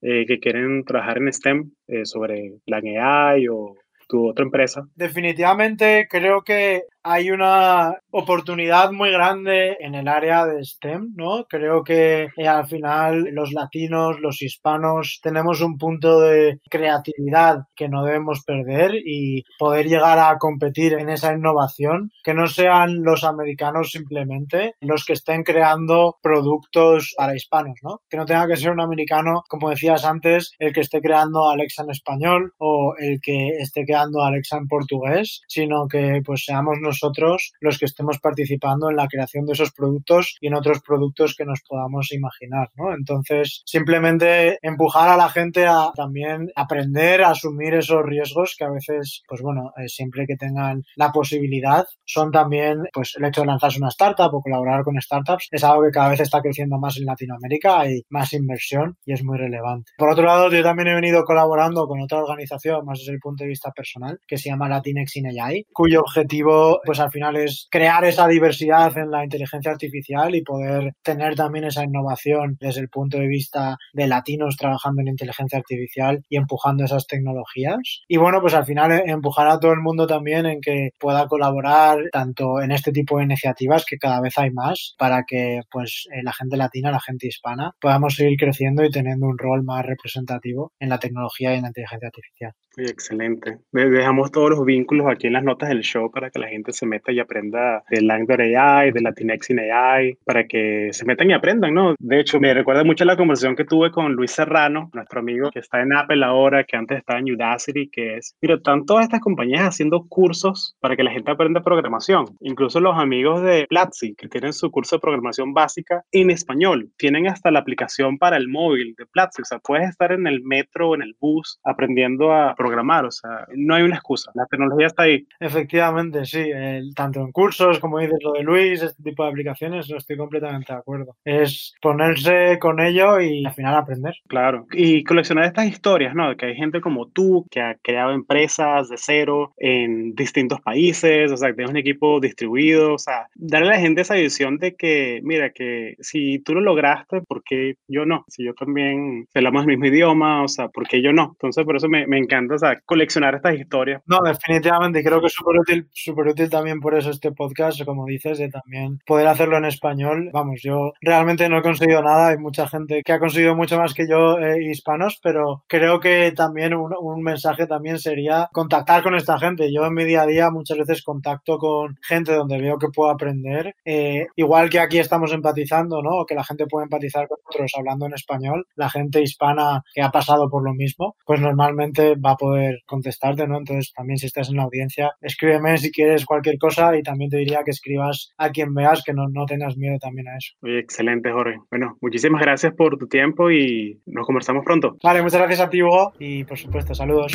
eh, 0.00 0.24
que 0.26 0.40
quieren 0.40 0.86
trabajar 0.86 1.18
en 1.18 1.30
STEM 1.30 1.70
eh, 1.86 2.06
sobre 2.06 2.54
la 2.64 2.78
AI 2.78 3.46
o 3.48 3.74
tu 4.08 4.26
otra 4.26 4.46
empresa? 4.46 4.88
Definitivamente 4.94 6.08
creo 6.10 6.40
que 6.40 6.84
hay 7.08 7.30
una 7.30 7.94
oportunidad 8.10 8.92
muy 8.92 9.10
grande 9.10 9.78
en 9.80 9.94
el 9.94 10.08
área 10.08 10.44
de 10.44 10.62
STEM, 10.62 11.14
¿no? 11.16 11.46
Creo 11.48 11.82
que 11.82 12.28
eh, 12.36 12.48
al 12.48 12.66
final 12.66 13.28
los 13.32 13.52
latinos, 13.52 14.20
los 14.20 14.42
hispanos, 14.42 15.20
tenemos 15.22 15.62
un 15.62 15.78
punto 15.78 16.20
de 16.20 16.60
creatividad 16.68 17.60
que 17.74 17.88
no 17.88 18.04
debemos 18.04 18.44
perder 18.44 18.92
y 18.94 19.42
poder 19.58 19.86
llegar 19.86 20.18
a 20.18 20.36
competir 20.36 20.92
en 20.94 21.08
esa 21.08 21.32
innovación, 21.32 22.10
que 22.22 22.34
no 22.34 22.46
sean 22.46 23.02
los 23.02 23.24
americanos 23.24 23.90
simplemente 23.90 24.74
los 24.80 25.04
que 25.06 25.14
estén 25.14 25.42
creando 25.44 26.16
productos 26.22 27.14
para 27.16 27.34
hispanos, 27.34 27.78
¿no? 27.82 28.00
Que 28.10 28.18
no 28.18 28.26
tenga 28.26 28.46
que 28.46 28.56
ser 28.56 28.70
un 28.70 28.80
americano, 28.80 29.42
como 29.48 29.70
decías 29.70 30.04
antes, 30.04 30.52
el 30.58 30.74
que 30.74 30.80
esté 30.80 31.00
creando 31.00 31.48
Alexa 31.48 31.84
en 31.84 31.90
español 31.90 32.52
o 32.58 32.94
el 32.98 33.18
que 33.22 33.48
esté 33.60 33.84
creando 33.86 34.22
Alexa 34.22 34.58
en 34.58 34.68
portugués, 34.68 35.40
sino 35.48 35.88
que 35.88 36.20
pues 36.24 36.44
seamos 36.44 36.76
nosotros 36.80 36.97
nosotros 37.00 37.52
los 37.60 37.78
que 37.78 37.84
estemos 37.84 38.18
participando 38.18 38.90
en 38.90 38.96
la 38.96 39.08
creación 39.08 39.44
de 39.46 39.52
esos 39.52 39.72
productos 39.72 40.36
y 40.40 40.48
en 40.48 40.54
otros 40.54 40.80
productos 40.80 41.34
que 41.36 41.44
nos 41.44 41.60
podamos 41.66 42.12
imaginar, 42.12 42.68
¿no? 42.76 42.94
Entonces, 42.94 43.62
simplemente 43.64 44.58
empujar 44.62 45.08
a 45.08 45.16
la 45.16 45.28
gente 45.28 45.66
a 45.66 45.90
también 45.94 46.50
aprender 46.56 47.22
a 47.22 47.30
asumir 47.30 47.74
esos 47.74 48.02
riesgos 48.04 48.54
que 48.58 48.64
a 48.64 48.70
veces, 48.70 49.22
pues 49.28 49.42
bueno, 49.42 49.72
eh, 49.76 49.88
siempre 49.88 50.26
que 50.26 50.36
tengan 50.36 50.82
la 50.96 51.10
posibilidad, 51.12 51.86
son 52.04 52.30
también, 52.30 52.84
pues 52.92 53.14
el 53.16 53.24
hecho 53.24 53.42
de 53.42 53.48
lanzarse 53.48 53.78
una 53.78 53.88
startup 53.88 54.34
o 54.34 54.42
colaborar 54.42 54.82
con 54.82 55.00
startups 55.00 55.48
es 55.50 55.64
algo 55.64 55.84
que 55.84 55.90
cada 55.90 56.10
vez 56.10 56.20
está 56.20 56.40
creciendo 56.40 56.78
más 56.78 56.96
en 56.96 57.06
Latinoamérica, 57.06 57.80
hay 57.80 58.02
más 58.08 58.32
inversión 58.32 58.96
y 59.04 59.12
es 59.12 59.22
muy 59.22 59.38
relevante. 59.38 59.92
Por 59.96 60.10
otro 60.10 60.24
lado, 60.24 60.50
yo 60.50 60.62
también 60.62 60.88
he 60.88 60.94
venido 60.94 61.24
colaborando 61.24 61.86
con 61.86 62.00
otra 62.00 62.18
organización, 62.18 62.84
más 62.84 62.98
desde 62.98 63.12
el 63.12 63.20
punto 63.20 63.44
de 63.44 63.48
vista 63.48 63.70
personal, 63.70 64.18
que 64.26 64.38
se 64.38 64.50
llama 64.50 64.68
Latinx 64.68 65.16
in 65.16 65.26
AI, 65.26 65.66
cuyo 65.72 66.00
objetivo 66.00 66.80
pues 66.88 67.00
al 67.00 67.10
final 67.10 67.36
es 67.36 67.68
crear 67.70 68.02
esa 68.06 68.26
diversidad 68.26 68.96
en 68.96 69.10
la 69.10 69.22
inteligencia 69.22 69.72
artificial 69.72 70.34
y 70.34 70.40
poder 70.40 70.94
tener 71.02 71.34
también 71.34 71.66
esa 71.66 71.84
innovación 71.84 72.56
desde 72.58 72.80
el 72.80 72.88
punto 72.88 73.18
de 73.18 73.28
vista 73.28 73.76
de 73.92 74.06
latinos 74.06 74.56
trabajando 74.56 75.02
en 75.02 75.08
inteligencia 75.08 75.58
artificial 75.58 76.24
y 76.30 76.38
empujando 76.38 76.84
esas 76.84 77.06
tecnologías. 77.06 77.76
Y 78.08 78.16
bueno, 78.16 78.40
pues 78.40 78.54
al 78.54 78.64
final 78.64 78.90
eh, 78.92 79.02
empujar 79.04 79.48
a 79.48 79.60
todo 79.60 79.72
el 79.72 79.80
mundo 79.80 80.06
también 80.06 80.46
en 80.46 80.62
que 80.62 80.92
pueda 80.98 81.26
colaborar 81.26 81.98
tanto 82.10 82.62
en 82.62 82.70
este 82.70 82.90
tipo 82.90 83.18
de 83.18 83.24
iniciativas 83.24 83.84
que 83.84 83.98
cada 83.98 84.22
vez 84.22 84.38
hay 84.38 84.50
más 84.50 84.94
para 84.96 85.24
que 85.26 85.60
pues 85.70 86.08
eh, 86.10 86.22
la 86.22 86.32
gente 86.32 86.56
latina, 86.56 86.90
la 86.90 87.00
gente 87.00 87.26
hispana 87.26 87.72
podamos 87.78 88.14
seguir 88.14 88.38
creciendo 88.38 88.82
y 88.82 88.90
teniendo 88.90 89.26
un 89.26 89.36
rol 89.36 89.62
más 89.62 89.84
representativo 89.84 90.72
en 90.80 90.88
la 90.88 90.98
tecnología 90.98 91.52
y 91.52 91.56
en 91.56 91.62
la 91.64 91.68
inteligencia 91.68 92.08
artificial. 92.08 92.54
Excelente. 92.78 93.58
Dejamos 93.72 94.30
todos 94.30 94.50
los 94.50 94.64
vínculos 94.64 95.08
aquí 95.10 95.26
en 95.26 95.32
las 95.32 95.42
notas 95.42 95.68
del 95.68 95.80
show 95.80 96.10
para 96.12 96.30
que 96.30 96.38
la 96.38 96.46
gente 96.46 96.72
se 96.72 96.86
meta 96.86 97.10
y 97.10 97.18
aprenda 97.18 97.82
de 97.90 98.02
Langdor 98.02 98.40
AI, 98.40 98.92
de 98.92 99.00
Latinexin 99.00 99.58
AI, 99.58 100.16
para 100.24 100.46
que 100.46 100.90
se 100.92 101.04
metan 101.04 101.28
y 101.28 101.32
aprendan, 101.32 101.74
¿no? 101.74 101.96
De 101.98 102.20
hecho, 102.20 102.38
me 102.38 102.54
recuerda 102.54 102.84
mucho 102.84 103.04
la 103.04 103.16
conversación 103.16 103.56
que 103.56 103.64
tuve 103.64 103.90
con 103.90 104.12
Luis 104.12 104.30
Serrano, 104.30 104.90
nuestro 104.94 105.18
amigo 105.18 105.50
que 105.50 105.58
está 105.58 105.82
en 105.82 105.92
Apple 105.92 106.24
ahora, 106.24 106.62
que 106.62 106.76
antes 106.76 106.98
estaba 106.98 107.18
en 107.18 107.32
Udacity, 107.32 107.90
que 107.90 108.18
es, 108.18 108.36
mira, 108.40 108.54
están 108.54 108.86
todas 108.86 109.04
estas 109.04 109.20
compañías 109.20 109.62
haciendo 109.62 110.06
cursos 110.08 110.76
para 110.80 110.94
que 110.94 111.02
la 111.02 111.10
gente 111.10 111.32
aprenda 111.32 111.62
programación. 111.62 112.26
Incluso 112.40 112.78
los 112.78 112.96
amigos 112.96 113.42
de 113.42 113.66
Platzi, 113.68 114.14
que 114.14 114.28
tienen 114.28 114.52
su 114.52 114.70
curso 114.70 114.96
de 114.96 115.00
programación 115.00 115.52
básica 115.52 116.04
en 116.12 116.30
español, 116.30 116.92
tienen 116.96 117.26
hasta 117.26 117.50
la 117.50 117.58
aplicación 117.58 118.18
para 118.18 118.36
el 118.36 118.48
móvil 118.48 118.94
de 118.96 119.06
Platzi. 119.06 119.42
O 119.42 119.44
sea, 119.44 119.58
puedes 119.58 119.88
estar 119.88 120.12
en 120.12 120.28
el 120.28 120.42
metro 120.44 120.90
o 120.90 120.94
en 120.94 121.02
el 121.02 121.16
bus 121.20 121.58
aprendiendo 121.64 122.32
a 122.32 122.54
programar. 122.54 122.67
O 122.68 123.10
sea, 123.10 123.46
no 123.54 123.74
hay 123.74 123.82
una 123.82 123.96
excusa. 123.96 124.30
La 124.34 124.46
tecnología 124.46 124.86
está 124.86 125.04
ahí. 125.04 125.26
Efectivamente, 125.40 126.24
sí. 126.24 126.50
tanto 126.94 127.20
en 127.20 127.32
cursos 127.32 127.78
como 127.80 127.98
dices 127.98 128.18
lo 128.22 128.32
de 128.32 128.42
Luis, 128.42 128.82
este 128.82 129.02
tipo 129.02 129.24
de 129.24 129.30
aplicaciones, 129.30 129.90
estoy 129.90 130.16
completamente 130.16 130.72
de 130.72 130.78
acuerdo. 130.78 131.16
Es 131.24 131.74
ponerse 131.80 132.58
con 132.58 132.80
ello 132.80 133.20
y 133.20 133.44
al 133.44 133.52
final 133.52 133.74
aprender. 133.76 134.14
Claro. 134.28 134.66
Y 134.72 135.04
coleccionar 135.04 135.44
estas 135.44 135.66
historias, 135.66 136.14
¿no? 136.14 136.36
Que 136.36 136.46
hay 136.46 136.54
gente 136.54 136.80
como 136.80 137.08
tú 137.08 137.46
que 137.50 137.60
ha 137.60 137.76
creado 137.82 138.12
empresas 138.12 138.88
de 138.88 138.96
cero 138.98 139.52
en 139.56 140.14
distintos 140.14 140.60
países, 140.60 141.30
o 141.32 141.36
sea, 141.36 141.48
que 141.48 141.54
tienes 141.54 141.70
un 141.70 141.76
equipo 141.76 142.20
distribuido, 142.20 142.94
o 142.94 142.98
sea, 142.98 143.28
darle 143.34 143.68
a 143.68 143.72
la 143.72 143.80
gente 143.80 144.02
esa 144.02 144.14
visión 144.14 144.58
de 144.58 144.74
que, 144.74 145.20
mira, 145.22 145.50
que 145.50 145.96
si 146.00 146.38
tú 146.40 146.54
lo 146.54 146.60
lograste, 146.60 147.22
¿por 147.22 147.42
qué 147.42 147.76
yo 147.88 148.04
no? 148.04 148.24
Si 148.28 148.44
yo 148.44 148.54
también 148.54 149.26
hablamos 149.34 149.62
el 149.62 149.68
mismo 149.68 149.86
idioma, 149.86 150.42
o 150.42 150.48
sea, 150.48 150.68
¿por 150.68 150.86
qué 150.86 151.02
yo 151.02 151.12
no? 151.12 151.30
Entonces, 151.32 151.64
por 151.64 151.76
eso 151.76 151.88
me, 151.88 152.06
me 152.06 152.18
encanta, 152.18 152.47
o 152.54 152.58
sea, 152.58 152.80
coleccionar 152.84 153.34
estas 153.34 153.54
historias. 153.54 154.02
No, 154.06 154.18
definitivamente, 154.24 155.02
creo 155.02 155.20
que 155.20 155.26
es 155.26 155.32
súper 155.32 155.60
útil, 155.60 155.88
súper 155.92 156.28
útil 156.28 156.50
también 156.50 156.80
por 156.80 156.96
eso 156.96 157.10
este 157.10 157.32
podcast, 157.32 157.84
como 157.84 158.06
dices, 158.06 158.38
de 158.38 158.48
también 158.48 158.98
poder 159.06 159.26
hacerlo 159.26 159.58
en 159.58 159.64
español. 159.64 160.30
Vamos, 160.32 160.60
yo 160.62 160.92
realmente 161.00 161.48
no 161.48 161.58
he 161.58 161.62
conseguido 161.62 162.02
nada, 162.02 162.28
hay 162.28 162.38
mucha 162.38 162.66
gente 162.68 163.02
que 163.04 163.12
ha 163.12 163.18
conseguido 163.18 163.54
mucho 163.54 163.78
más 163.78 163.94
que 163.94 164.08
yo 164.08 164.38
eh, 164.38 164.64
hispanos, 164.64 165.18
pero 165.22 165.64
creo 165.68 166.00
que 166.00 166.32
también 166.32 166.74
un, 166.74 166.94
un 166.98 167.22
mensaje 167.22 167.66
también 167.66 167.98
sería 167.98 168.48
contactar 168.52 169.02
con 169.02 169.14
esta 169.14 169.38
gente. 169.38 169.72
Yo 169.72 169.84
en 169.86 169.94
mi 169.94 170.04
día 170.04 170.22
a 170.22 170.26
día 170.26 170.50
muchas 170.50 170.78
veces 170.78 171.02
contacto 171.02 171.58
con 171.58 171.96
gente 172.02 172.32
donde 172.32 172.60
veo 172.60 172.78
que 172.78 172.88
puedo 172.88 173.10
aprender, 173.10 173.74
eh, 173.84 174.26
igual 174.36 174.70
que 174.70 174.80
aquí 174.80 174.98
estamos 174.98 175.32
empatizando, 175.32 176.02
¿no? 176.02 176.24
Que 176.26 176.34
la 176.34 176.44
gente 176.44 176.66
puede 176.66 176.84
empatizar 176.84 177.28
con 177.28 177.38
otros 177.46 177.72
hablando 177.76 178.06
en 178.06 178.14
español, 178.14 178.66
la 178.76 178.90
gente 178.90 179.22
hispana 179.22 179.82
que 179.94 180.02
ha 180.02 180.10
pasado 180.10 180.48
por 180.48 180.64
lo 180.64 180.74
mismo, 180.74 181.16
pues 181.24 181.40
normalmente 181.40 182.14
va 182.16 182.36
poder 182.38 182.80
contestarte, 182.86 183.46
¿no? 183.46 183.58
Entonces 183.58 183.92
también 183.94 184.18
si 184.18 184.26
estás 184.26 184.48
en 184.48 184.56
la 184.56 184.64
audiencia, 184.64 185.12
escríbeme 185.20 185.76
si 185.78 185.90
quieres 185.90 186.24
cualquier 186.24 186.58
cosa 186.58 186.96
y 186.96 187.02
también 187.02 187.30
te 187.30 187.38
diría 187.38 187.62
que 187.64 187.70
escribas 187.70 188.32
a 188.38 188.50
quien 188.50 188.74
veas, 188.74 189.02
que 189.04 189.12
no, 189.12 189.28
no 189.28 189.46
tengas 189.46 189.76
miedo 189.76 189.98
también 189.98 190.28
a 190.28 190.36
eso. 190.36 190.54
Oye, 190.62 190.78
excelente, 190.78 191.30
Jorge. 191.30 191.58
Bueno, 191.70 191.96
muchísimas 192.00 192.40
gracias 192.40 192.72
por 192.74 192.96
tu 192.96 193.06
tiempo 193.06 193.50
y 193.50 194.00
nos 194.06 194.26
conversamos 194.26 194.64
pronto. 194.64 194.96
Vale, 195.02 195.22
muchas 195.22 195.40
gracias 195.40 195.60
a 195.60 195.70
ti, 195.70 195.82
Hugo, 195.82 196.12
y 196.18 196.44
por 196.44 196.58
supuesto, 196.58 196.94
saludos. 196.94 197.32